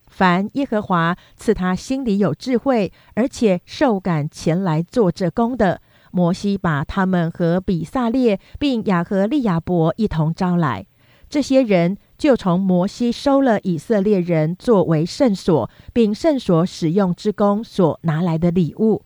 [0.08, 5.82] 凡耶和华赐他心里有智慧，而且受感前来做这工的，
[6.12, 10.88] 摩西把他们和比萨列并亚和利亚伯一同招来，
[11.30, 11.98] 这些人。
[12.18, 19.04] 就从摩西收了以色列人作为圣所，并圣所使用之功所拿来的礼物。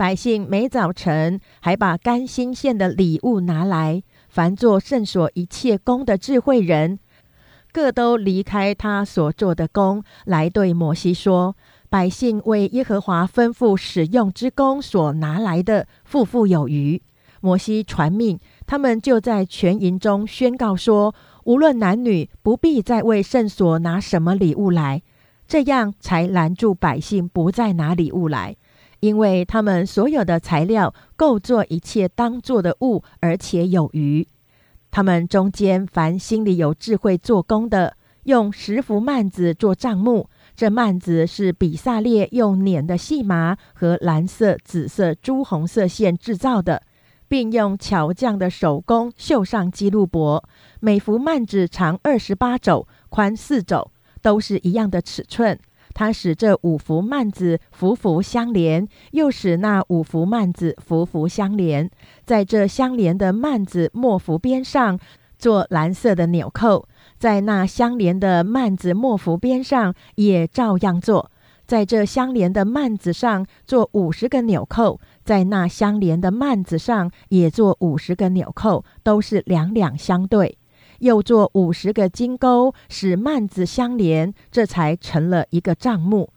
[0.00, 4.02] 百姓每早晨还把甘心献的礼物拿来。
[4.30, 6.98] 凡做圣所一切功的智慧人，
[7.70, 11.54] 各都离开他所做的功，来对摩西说
[11.90, 17.02] ：“百姓为耶和华吩咐使用之功所拿来的，富富有余。”
[17.42, 21.14] 摩西传命，他们就在全营中宣告说。
[21.44, 25.02] 无论男女，不必再为圣所拿什么礼物来，
[25.46, 28.56] 这样才拦住百姓不再拿礼物来，
[29.00, 34.26] 因为他们所有的材料够做一切当做的物，而且有余。
[34.90, 46.82] 他们中间凡心里有智慧做工的，用十幅幔子做帐幕，这幔子是比萨列用捻的细麻和蓝色、紫色、朱红色线制造的。
[47.28, 50.42] 并用巧匠的手工绣上基路伯，
[50.80, 55.56] 每幅幔子长二十八肘，宽四肘，都是一样的尺寸。
[55.94, 61.90] 他使这五幅幔子幅幅相连，又使那五幅幔子幅幅相连。
[62.24, 64.98] 在这相连的幔子末幅边上
[65.38, 66.88] 做蓝色的纽扣，
[67.18, 71.30] 在那相连的幔子末幅边上也照样做。
[71.66, 75.00] 在这相连的幔子上做五十个纽扣。
[75.22, 80.56] 在那相连的幔子上也做五十个纽扣，都是两两相对；
[81.00, 86.30] 又做五十个金钩，使幔子相连，这才成了一个帐幕。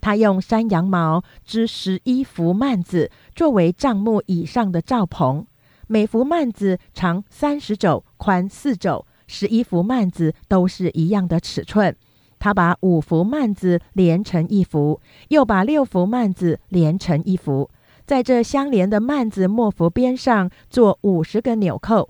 [0.00, 5.46] 他用山羊毛织十一幅幔子，作为帐幕以上的罩棚。
[5.88, 11.94] 每幅幔子长三十肘，宽四肘，十一幅幔子都是一样的尺寸。
[12.38, 17.68] 他把五幅幔子连成一幅，又把六幅幔子连成一幅。
[18.06, 22.08] 在这相连的幔子末幅边上做五十个纽扣，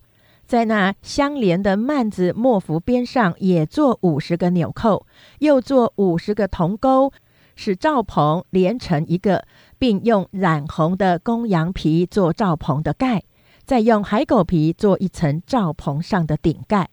[0.51, 5.07] 在那相连的幔子末幅边上也做五十个纽扣，
[5.39, 7.13] 又做五十个铜钩，
[7.55, 9.45] 使罩棚连成一个，
[9.79, 13.23] 并用染红的公羊皮做罩棚的盖，
[13.65, 16.91] 再用海狗皮做一层罩棚上的顶盖。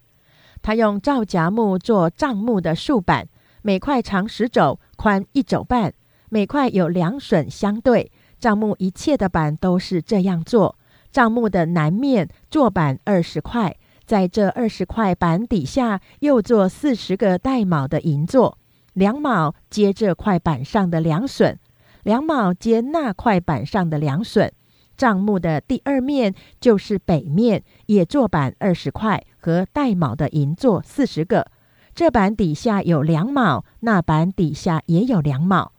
[0.61, 3.27] 他用皂荚木做帐幕的竖板，
[3.63, 5.91] 每块长十肘，宽一肘半，
[6.29, 8.11] 每块有两榫相对。
[8.39, 10.76] 帐幕一切的板都是这样做。
[11.11, 18.57] 帐幕的南面做板二十块，在这二十块板底下又做四十个带卯的银座，
[18.93, 21.55] 两卯接这块板上的两榫，
[22.03, 24.49] 两卯接那块板上的两榫。
[24.95, 31.47] 帐幕的第二面就是北面，也做板二十块和带卯的银座四十个。
[31.93, 35.73] 这板底下有两卯，那板底下也有两卯。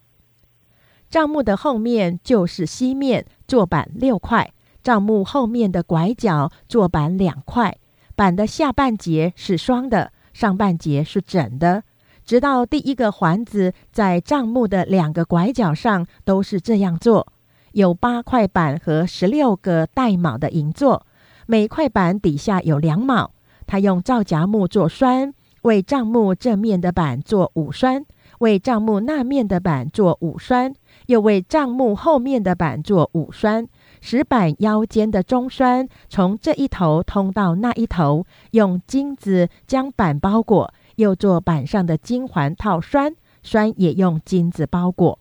[1.10, 4.52] 帐幕的后面就是西面，坐板六块；
[4.88, 7.76] 帐幕后面的拐角坐板两块。
[8.16, 11.82] 板的下半截是双的，上半截是整的。
[12.24, 17.30] 直到第一个环子在帐幕的两个拐角上都是这样做。
[17.72, 21.04] 有八块板和十六个带卯的银座，
[21.46, 23.32] 每块板底下有两卯。
[23.66, 25.34] 他用皂荚木做栓，
[25.64, 28.06] 为帐幕正面的板做五栓，
[28.38, 30.72] 为帐幕那面的板做五栓。
[31.08, 33.66] 又为帐幕后面的板做五栓，
[34.00, 45.18] 石板腰间的中栓从这一头通到那一头，用金子将板包裹；又做板上的金环套栓，栓也用金子包裹。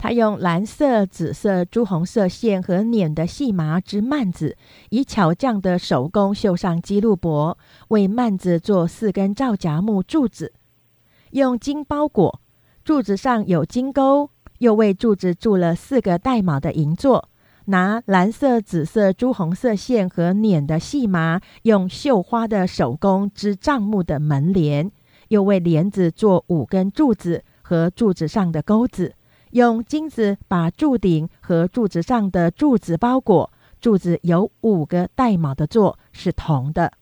[0.00, 4.56] 他用蓝色、紫色、朱红色线和捻的细麻织幔子，
[4.90, 7.56] 以巧匠的手工绣上基路帛，
[7.88, 10.52] 为幔子做四根皂荚木柱子，
[11.32, 12.40] 用金包裹，
[12.84, 17.28] 柱子上有金钩，又为柱子铸了四个带卯的银座。
[17.66, 24.90] 拿蓝色、紫色、朱红色线和捻的细麻，用绣花的手工织帐木的门帘，
[25.28, 29.14] 又为帘子做五根柱子和柱子上的钩子。
[29.50, 33.50] 用金子把柱顶和柱子上的柱子包裹，
[33.80, 36.92] 柱子有五个带卯的座，是铜的。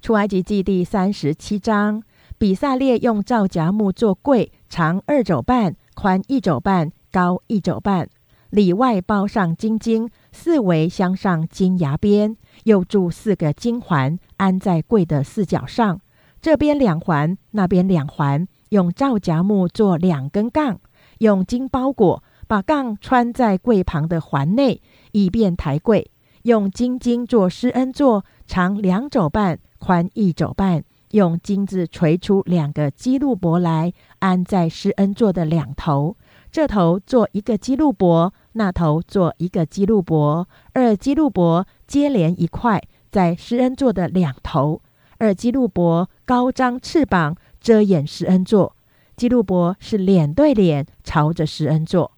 [0.00, 2.02] 出埃及记第三十七章，
[2.38, 8.08] 比萨列用皂荚木做柜，长二肘半，宽一肘半，高一肘半，
[8.48, 16.00] 里外包上金金，四围镶上金牙边，又铸四个金环，安在柜的四角上，
[16.40, 20.80] 这边两环，那边两环，用皂荚木做两根杠。
[21.18, 24.80] 用金包裹，把杠穿在柜旁的环内，
[25.12, 26.10] 以便抬柜。
[26.44, 30.82] 用金金做施恩座，长两肘半，宽一肘半。
[31.10, 36.16] 用金子锤出两个基路伯来，安在施恩座的两头。
[36.52, 40.48] 这头做一个基路伯，那头做一个基路伯。
[40.72, 44.82] 二基路伯接连一块，在施恩座的两头。
[45.18, 48.74] 二基路伯高张翅膀，遮掩施恩座。
[49.16, 52.12] 基路伯是脸对脸朝着施恩座。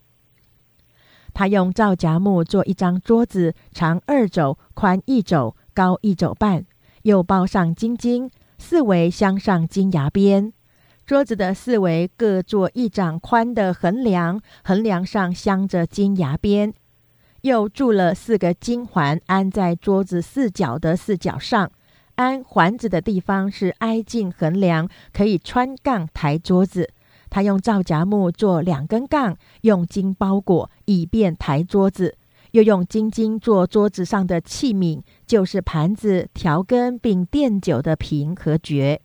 [1.35, 6.65] 他用皂荚木做一张桌子，长二肘，宽一肘，高一肘半，
[7.03, 8.31] 又包上金金，
[8.63, 10.53] 四围镶上金牙边。
[11.05, 16.73] 桌子的四围各做一掌宽的横梁，横梁上镶着金牙边，
[17.41, 21.73] 又铸了四个金环，安在桌子四角的四角上。
[22.15, 26.91] 安环子的地方是挨近横梁，可以穿杠抬桌子。
[27.29, 32.17] 他用皂荚木做两根杠，用金包裹，以便抬桌子。
[32.53, 39.01] 又用金金做桌子上的器皿，就是盘子、调羹并垫酒的瓶和爵。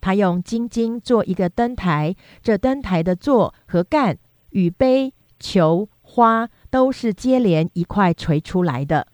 [0.00, 4.16] 他用金金做一个灯台，这灯台的座和干
[4.50, 9.06] 与杯、球、花都是接连一块锤出来的。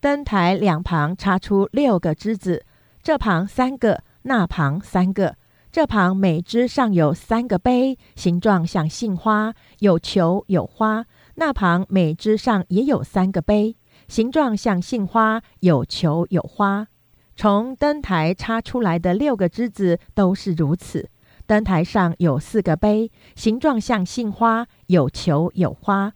[0.00, 2.64] 灯台两旁插出六个枝子。
[3.04, 5.36] 这旁三个，那旁三个。
[5.70, 11.06] 这旁每枝上有三个杯，形状像杏花，有球有花。
[11.36, 13.76] 那旁每枝上也有三个杯，
[14.08, 16.88] 形状像杏花，有球有花。
[17.34, 21.08] 从灯台插出来的六个枝子都是如此。
[21.46, 26.12] 灯台上有四个杯，形状像杏花，有球有花。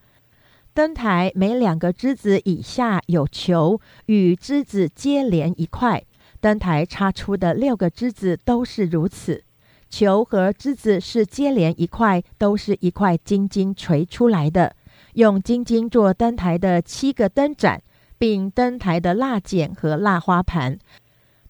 [0.75, 6.05] 灯台每两个枝子以下有球，与枝子接连一块。
[6.41, 9.43] 灯台插出的六个枝子都是如此，
[9.89, 14.77] 球和枝子是接连一块，都是一块晶晶垂出来的。
[15.17, 17.81] 用金金做灯台的七个灯盏，
[18.19, 20.79] 并灯台的蜡剪和蜡花盘。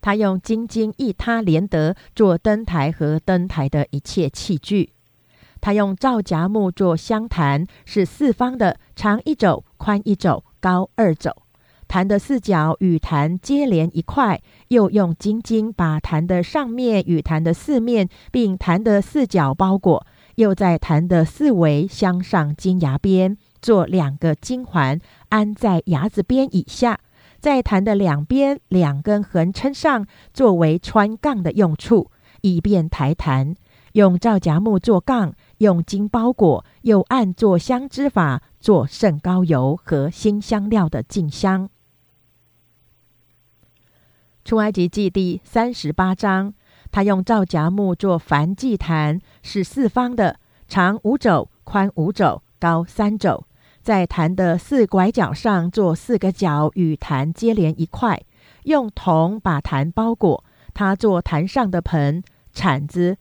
[0.01, 4.93] 他用金金一他连得做灯台和灯台的一切器具。
[5.61, 11.33] 他用皂荚木做香坛，是四方的，长一肘，宽一肘，高二肘。
[11.89, 20.07] 坛的四角与坛接连一块，又用金金把坛的上面与坛的四面，并坛的四角包裹，
[20.37, 23.37] 又在坛的四围镶上金牙边，
[23.67, 25.01] 做两个金环，
[25.31, 27.01] 安在牙子边以下，
[27.41, 32.13] 在坛的两边两根横撑上，作为穿杠的用处，
[32.43, 33.57] 以便抬坛。
[33.95, 41.69] 用皂荚木做杠，用金包裹，又按做香之法做圣膏油和新香料的净香。
[44.45, 46.55] 出埃及记第三十八章，
[46.93, 50.39] 他用皂荚木做燔祭坛，是四方的，
[50.69, 53.45] 长五肘，宽五肘，高三肘。
[53.87, 58.21] 在坛的四拐角上做四个角，与坛接连一块，
[58.65, 60.43] 用铜把坛包裹。
[60.75, 62.21] 他做坛上的盆、
[62.53, 63.17] 铲子、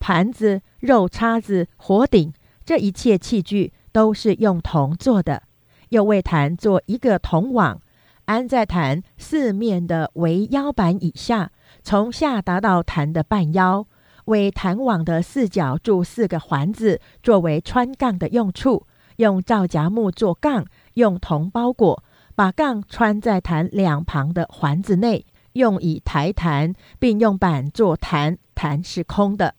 [0.00, 2.32] 盘子、肉叉子、火鼎，
[2.64, 5.44] 这一切器具都是用铜做的。
[5.90, 7.80] 又为坛做一个铜网。
[8.24, 11.52] 安在坛四面的围腰板以下，
[11.84, 13.86] 从下达到坛的半腰，
[14.24, 18.84] 为坛网的四角铸四个环子，作为穿杠的用处。
[19.18, 20.64] 用皂荚木做杠，
[20.94, 22.02] 用铜包裹，
[22.36, 29.54] 把杠穿在坛两旁的环子内，用以抬坛，并用板做坛，坛是空的。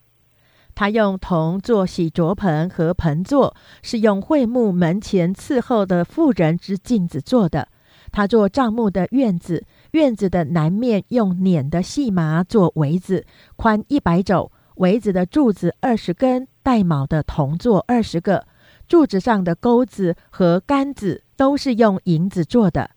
[0.74, 7.68] 他用铜做洗濯盆和盆座，是用桧木门前伺候的妇人之镜子做的。
[8.14, 13.26] 他做帐幕的院子，院子的南面用捻的细麻做围子，
[13.58, 18.48] 宽一百肘，围子的柱子二十根，带卯的铜座二十个，
[18.90, 22.90] 柱子上的钩子和杆子都是用银子做的。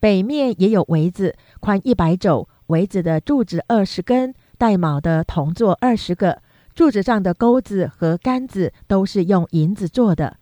[0.00, 6.42] 北面也有围子，宽一百肘，围子的柱子二十根，带卯的铜座二十个，
[6.74, 10.38] 柱子上的钩子和杆子都是用银子做的。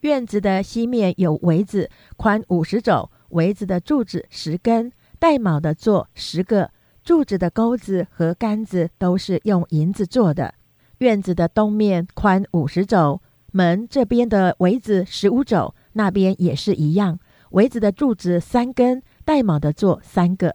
[0.00, 6.70] 院子的西面有围子，宽五十肘，围子的柱子十根，带卯的座十个，
[7.02, 10.52] 柱子的钩子和杆子都是用银子做的。
[10.98, 13.22] 院子的东面宽五十肘，
[13.56, 17.18] 门这边的围子十五肘，那边也是一样。
[17.52, 20.54] 围子的柱子三根，带卯的座三个，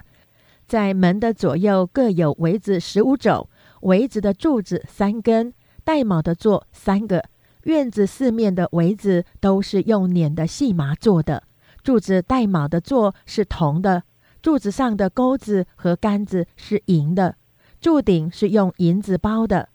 [0.68, 3.50] 在门的左右各有围子十五肘，
[3.82, 5.52] 围子的柱子三根，
[5.84, 7.24] 带卯的座三个。
[7.64, 11.42] 院子四面的围子都是用捻的细麻做的，
[11.82, 14.04] 柱子带卯的座是铜的，
[14.44, 17.36] 柱子上的钩子和杆子是银的，
[17.80, 19.70] 柱顶是用银子包的。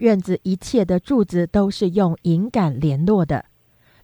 [0.00, 3.44] 院子一切的柱子都是用银杆联络的。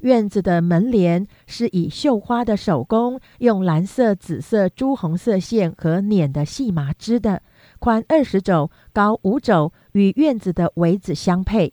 [0.00, 7.42] 院子的门帘是以绣花的手工，用蓝色、紫色、朱红色线和捻的细麻织的，
[7.78, 11.72] 宽二十肘，高五肘，与院子的围子相配。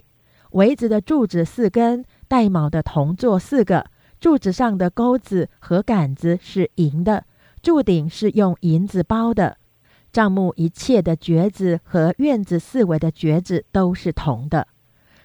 [0.51, 3.87] 围子的柱子四根，带卯的铜座四个，
[4.21, 7.25] 柱子上的钩子和杆子是银的，
[7.61, 9.57] 柱顶是用银子包的。
[10.13, 14.67] 帐幕一切的橛子和院子四围的橛子都是铜的。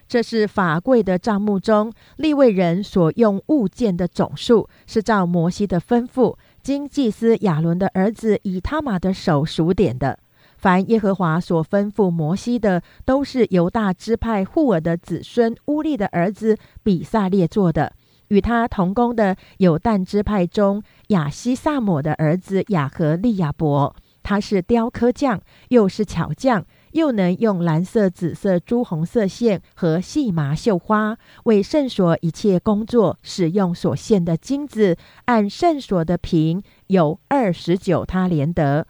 [0.09, 10.19] 这是法柜的帐幕中立位人所用物件的总数，是照摩西的吩咐，经祭司亚伦的儿子以他玛的手数点的。
[10.57, 17.93] 凡耶和华所吩咐摩西的，都是犹大支派户尔的子孙乌利的儿子比萨列做的。
[18.29, 23.95] 与他同工的有但支派中亚西萨姆的儿子雅和利亚伯。
[24.29, 38.87] 他是雕刻匠，又是巧匠，又能用蓝色、紫色、朱红色线和细麻绣花，为圣所一切工作使用所献的金子，按圣所的平有二十九他连得，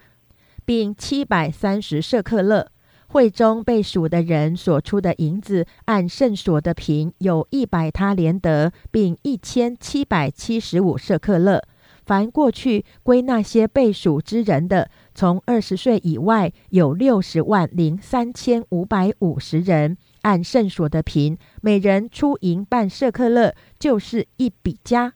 [0.65, 2.73] 并七百三十舍克勒。
[3.07, 11.63] 会中被数的人所出的银子，按圣所的平有一百他连得，并一千七百七十五舍克勒。
[12.05, 14.91] 凡过去归那些被数之人的。
[15.19, 25.15] 从二十岁以外有六十万零三千五百五十人，按圣所的平，每人出银半舍克勒，就是一比加。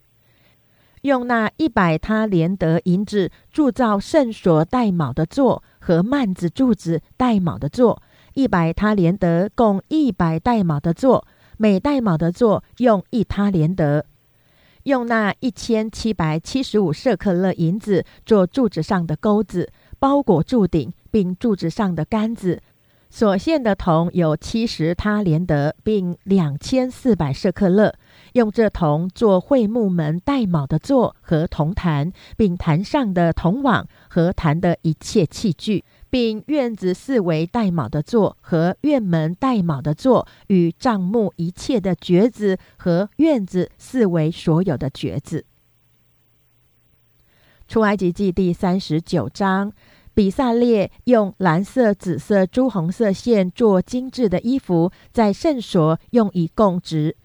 [1.03, 8.03] 用那一百他连得银子铸造圣所带卯的座和幔子柱子带卯的座，
[8.35, 11.25] 一百他连得共一百带卯的座，
[11.59, 14.05] 每带卯的座用一他连得。
[14.83, 19.71] 用那一千七百七十五舍克勒银子做柱子上的钩子。
[20.03, 22.61] 包裹柱顶，并柱子上的杆子，
[23.09, 27.95] 所献的铜有七十他连得，并两千四百舍克勒。
[28.33, 45.45] 用这铜做会幕门带卯的座和铜坛，并坛上的铜网和坛的一切器具，并院子四围带卯的座和院门带卯的座，与帐幕一切的橛子和院子四围所有的橛子。
[47.69, 49.73] 出埃及记第三十九章。
[50.15, 57.17] 比萨列用蓝色、紫色、朱红色线做精致的衣服，在圣所用以供职。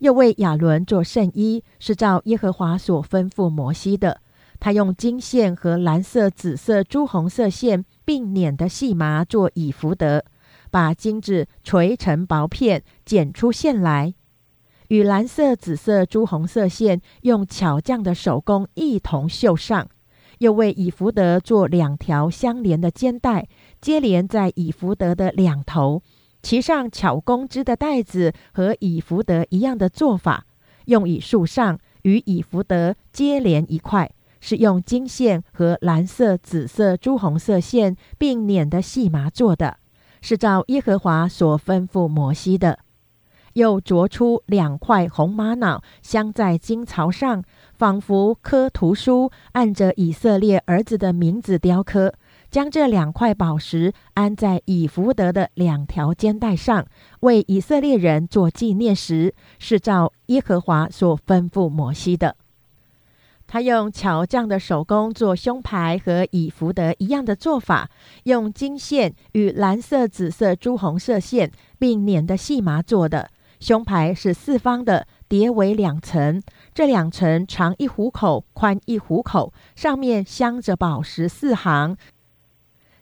[0.00, 4.20] 又为亚伦做圣衣，是照耶和华所吩咐摩西的。
[4.60, 10.22] 他用金线和蓝色、紫色、朱红色线，并捻的细麻做以福德，
[10.70, 14.12] 把金子锤成薄片，剪出线来，
[14.88, 19.88] 与蓝色、紫色、朱红色线用巧匠的手工一同绣上。
[20.38, 23.48] 又为以福德做两条相连的肩带，
[23.80, 26.02] 接连在以福德的两头，
[26.42, 30.46] 其上巧工织的带子和以福德一样的做法，
[30.86, 34.10] 用以束上，与以福德接连一块，
[34.40, 39.78] 是用金线和蓝色、紫色、朱红色线并捻的细麻做的，
[40.20, 42.78] 是照耶和华所吩咐摩西的。
[43.56, 47.42] 又凿出两块红玛瑙，镶在金槽上。
[47.74, 52.14] 仿佛刻图书，按着以色列儿子的名字雕刻，
[52.50, 56.86] 将这两块宝石安在以福德的两条肩带上，
[57.20, 62.36] 为以色列人做纪念时，是照耶和华所吩咐摩西的。
[63.46, 67.90] 他用巧匠的手工做胸牌和以福德一样的做法，
[68.24, 73.30] 用金线与蓝色、紫色、朱红色线并捻的细麻做的
[73.60, 75.06] 胸牌是四方的。
[75.28, 76.40] 叠为两层，
[76.72, 81.96] 这两层长一虎口，宽一虎口，上面镶着宝石四行。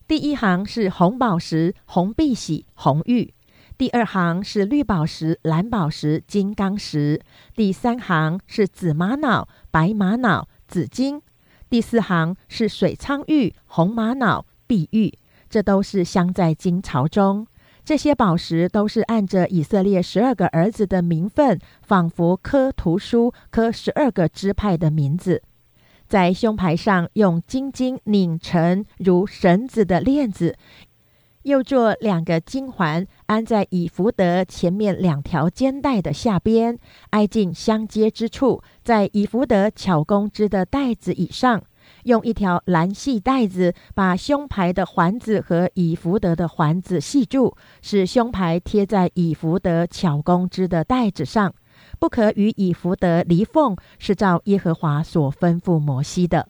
[0.09, 3.35] 第一行是红宝石、红碧玺、红玉；
[3.77, 7.21] 第二行是绿宝石、蓝宝石、金刚石；
[7.55, 11.21] 第三行是紫玛瑙、白玛瑙、紫金；
[11.69, 15.13] 第四行是水苍玉、红玛瑙、碧玉。
[15.51, 17.47] 这都是镶在金槽中。
[17.85, 25.43] 这些宝石都是按着以色列十二个儿子的名分，仿佛刻图书，刻十二个支派的名字，
[26.09, 30.57] 在胸牌上用金金拧成如绳子的链子，
[31.43, 36.78] 又做两个金环，安在以福德前面两条肩带的下边，
[37.11, 41.62] 挨近相接之处，在以福德巧工织的带子以上。
[42.05, 51.55] 用一条蓝细带子把胸牌的环子和以福德的环子系住，使胸牌贴在以福德巧工织的带子上，
[51.99, 56.49] 不可与以福德离缝，是照耶和华所吩咐摩西的。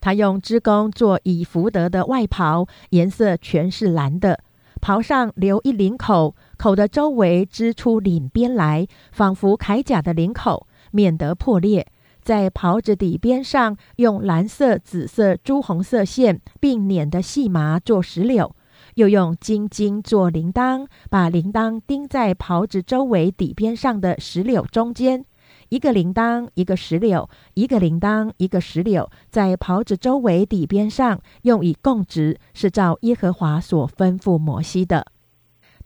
[0.00, 4.40] 他用织工做以福德的外袍，颜色全是蓝的，
[4.80, 11.86] 袍上留一领口，口的周围织出领边来，仿佛铠甲的领口，免得破裂。
[12.26, 18.52] 在袍子底边上用蓝色、紫色、朱红色线并捻的细麻做石榴，
[18.96, 25.24] 又用金金做铃铛，把铃铛钉在袍子周围底边上的石榴中间。
[25.68, 35.06] 一个铃铛，一个石榴；一个铃铛，一个石榴，在袍子周围底边上用以供职，是照耶和华所吩咐摩西的。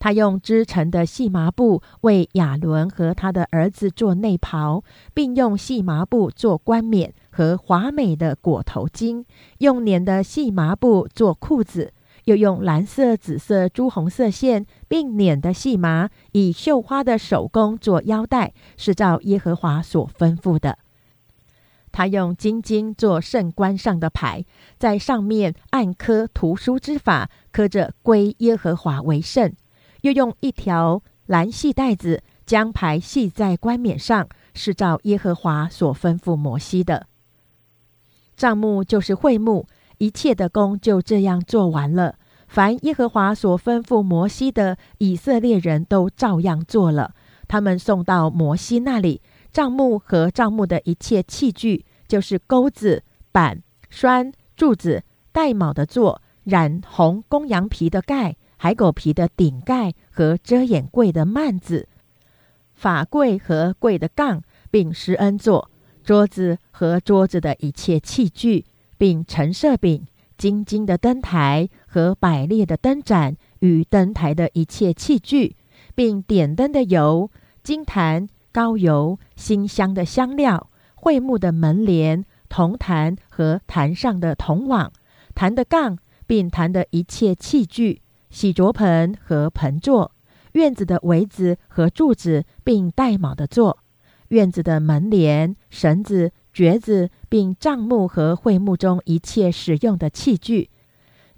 [0.00, 4.82] 他用织成的细麻布为亚伦和他的儿子做内袍，
[5.12, 9.24] 并用细麻布做冠冕和华美的裹头巾；
[9.58, 11.92] 用捻的细麻布做裤子，
[12.24, 20.78] 又用蓝色、紫色、朱红色线并捻的细麻以绣花的手工做腰带，是照耶和华所吩咐的。
[21.92, 24.46] 他用金金做圣冠上的牌，
[24.78, 29.52] 在上面按刻图书之法，刻着归耶和华为圣。
[30.02, 37.06] 又用一条蓝细带子将牌系在冠冕上，是照耶和华所吩咐摩西的。
[38.36, 39.66] 帐幕就是会幕，
[39.98, 42.16] 一切的工就这样做完了。
[42.48, 47.14] 凡耶和华所吩咐摩西的，以色列人都照样做了。
[47.46, 49.20] 他们送到摩西那里，
[49.52, 58.36] 帐幕和帐幕的一切器具，就是钩子、板、栓、柱子、带卯的座、染红公羊皮的盖。
[58.62, 61.88] 海狗皮的顶盖和遮掩柜的幔子，
[62.74, 65.70] 法柜和柜的杠，并施恩座
[66.04, 68.66] 桌子和桌子的一切器具，
[68.98, 70.06] 并陈设饼、
[70.36, 75.56] 金金的灯台和百列的灯盏与灯台的一切器具，
[75.94, 77.30] 并点灯的油、
[77.62, 84.92] 金坛、膏油、馨香的香料、桧木的门帘、铜坛和坛上的铜网、
[85.34, 85.96] 坛的杠，
[86.26, 88.02] 并坛的一切器具。
[88.30, 90.12] 洗濯盆和盆座，
[90.52, 93.78] 院子的围子和柱子，并带卯的座，
[94.28, 100.70] 院子的门帘、绳子、橛子，并帐幕和会幕中一切使用的器具，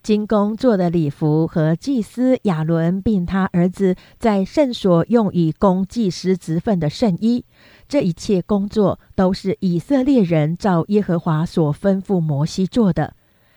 [0.03, 7.45] 金工做的礼服和祭司亚伦并他儿子在圣所用以供祭司职分的圣衣，
[7.89, 13.15] 这一切工作都是以色列人照耶和华所吩咐摩西做的。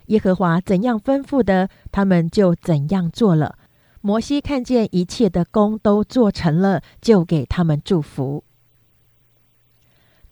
[0.08, 3.58] 耶和华怎样吩咐的，他们就怎样做了。
[4.02, 8.44] 摩西看见一切的工都做成了，就给他们祝福。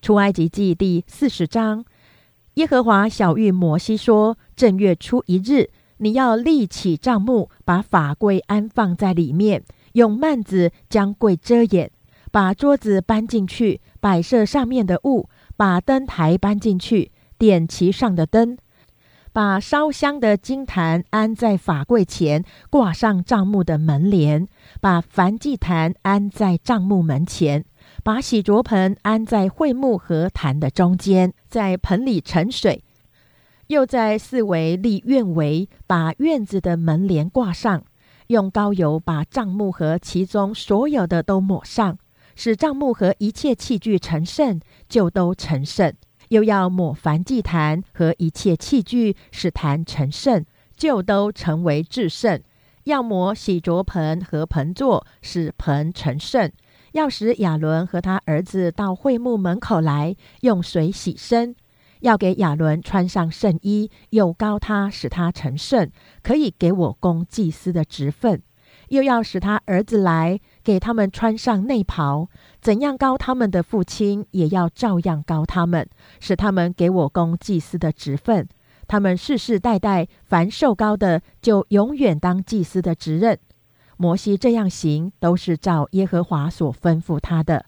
[0.00, 1.84] 出埃及记第四十章，
[2.54, 9.64] 耶和华小谕摩西说：“正月初一日，你要立起帐幕，把法柜安放在里面，
[9.94, 11.90] 用幔子将柜遮掩，
[12.30, 18.56] 把桌子搬进去，摆设上面的物，把灯台搬进去，点其上的灯。”
[19.34, 24.46] 把烧香的金坛安在法柜前，挂上帐幕的门帘；
[24.80, 27.64] 把燔祭坛安在帐幕门前；
[28.04, 32.84] 把洗濯盆安在会幕和坛的中间，在盆里盛水；
[33.66, 37.82] 又在四围立院围，把院子的门帘挂上，
[38.28, 41.98] 用膏油把帐幕和其中所有的都抹上，
[42.36, 45.92] 使帐幕和一切器具成圣，就都成圣。
[46.34, 50.44] 又要抹燔祭坛和一切器具，使坛成圣，
[50.76, 52.40] 就都成为至圣；
[52.82, 56.50] 要抹洗濯盆和盆座，使盆成圣；
[56.90, 61.54] 要使亚伦和他儿子到会幕门口来，用水洗身；
[62.00, 65.88] 要给亚伦穿上圣衣，又高他，使他成圣，
[66.24, 68.38] 可以给我供祭司的职分；
[68.88, 70.40] 又要使他儿子来。
[70.64, 72.28] 给他们穿上内袍，
[72.60, 75.86] 怎样高他们的父亲，也要照样高他们，
[76.18, 78.48] 使他们给我供祭司的职分。
[78.88, 83.38] 他们世世代代凡受高的，就永远当祭司的职任。
[83.96, 87.66] 摩西这样行，都是照耶和华所吩咐他的。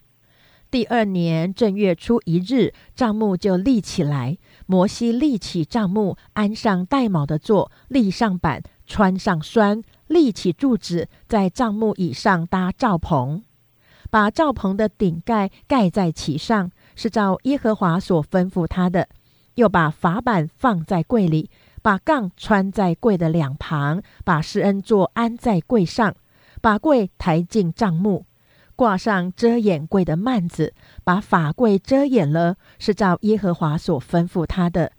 [0.69, 4.37] 第二年正月初一日，帐幕就立起来。
[4.67, 13.43] 摩西立起帐幕，安上带卯的座，立上板，穿上栓，立起柱子，在帐幕以上搭罩棚，
[14.11, 19.09] 把罩棚的顶盖盖在其上，是照耶和华所吩咐他的。
[19.57, 21.51] 又把法板放在柜里，
[21.83, 26.15] 把杠穿在柜的两旁，把施恩座安在柜上，
[26.61, 28.27] 把柜抬进帐幕。
[28.77, 34.93] 挂上遮掩柜的幔子，把法柜遮掩了，是照耶和华所吩咐他的。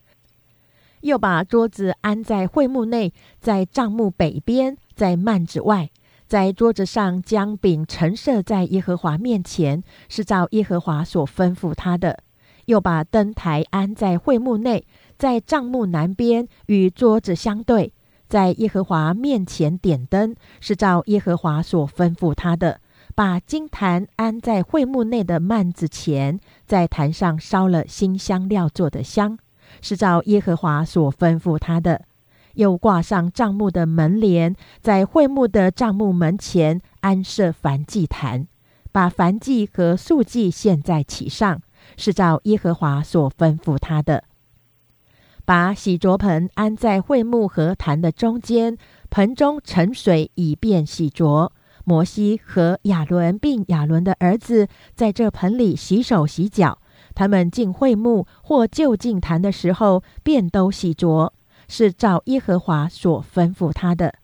[1.02, 5.92] 又把桌子安在会幕内，在帐幕北边，在幔子外，
[6.26, 12.24] 在桌子上将饼陈设在耶和华面前，是照耶和华所吩咐他的。
[12.66, 14.88] 又把灯台安在会幕内，
[15.20, 17.94] 在帐幕南边，与桌子相对，
[18.28, 22.82] 在耶和华面前点灯，是照耶和华所吩咐他的。
[23.14, 29.38] 把金坛安在会幕内的幔子前，在坛上烧了新香料做的香，
[29.80, 32.02] 是照耶和华所吩咐他的。
[32.58, 38.48] 又挂上帐幕的门帘，在会幕的帐幕门前安设燔祭坛，
[38.92, 41.62] 把燔祭和素祭献在其上，
[41.96, 44.24] 是照耶和华所吩咐他的。
[45.46, 48.78] 把洗濯盆安在会幕和坛的中间，
[49.10, 51.52] 盆中盛水，以便洗濯。
[51.86, 56.80] 摩西和亚伦并亚伦的儿子在这盆里洗手洗脚。
[57.16, 61.32] 他们进会幕或就近坛的时候，便都洗濯，
[61.68, 64.16] 是照耶和华所吩咐他的。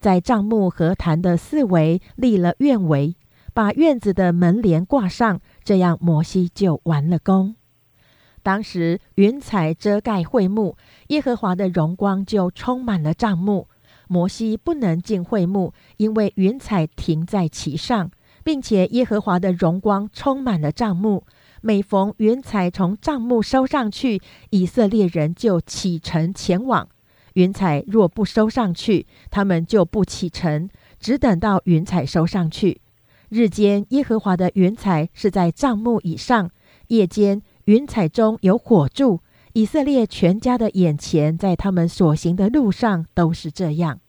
[0.00, 3.16] 在帐幕和坛的四围立了院围，
[3.52, 7.56] 把院子的门帘挂上，这样摩西就完了工。
[8.42, 10.76] 当时云彩遮盖会幕，
[11.08, 13.68] 耶和华的荣光就充满了帐幕。
[14.06, 18.10] 摩西不能进会幕，因为云彩停在其上，
[18.42, 21.24] 并且耶和华的荣光充满了帐幕。
[21.60, 26.86] 每逢云彩从帐幕收上去，以色列人就启程前往；
[27.34, 32.80] 云彩若不收上去，他们就不启程，只等到云彩收上去。
[33.28, 36.50] 日间耶和华的云彩是在帐幕以上，
[36.88, 39.20] 夜间云彩中有火柱。
[39.54, 44.00] 以色列全家的眼前，在他们所行的路上都是这样。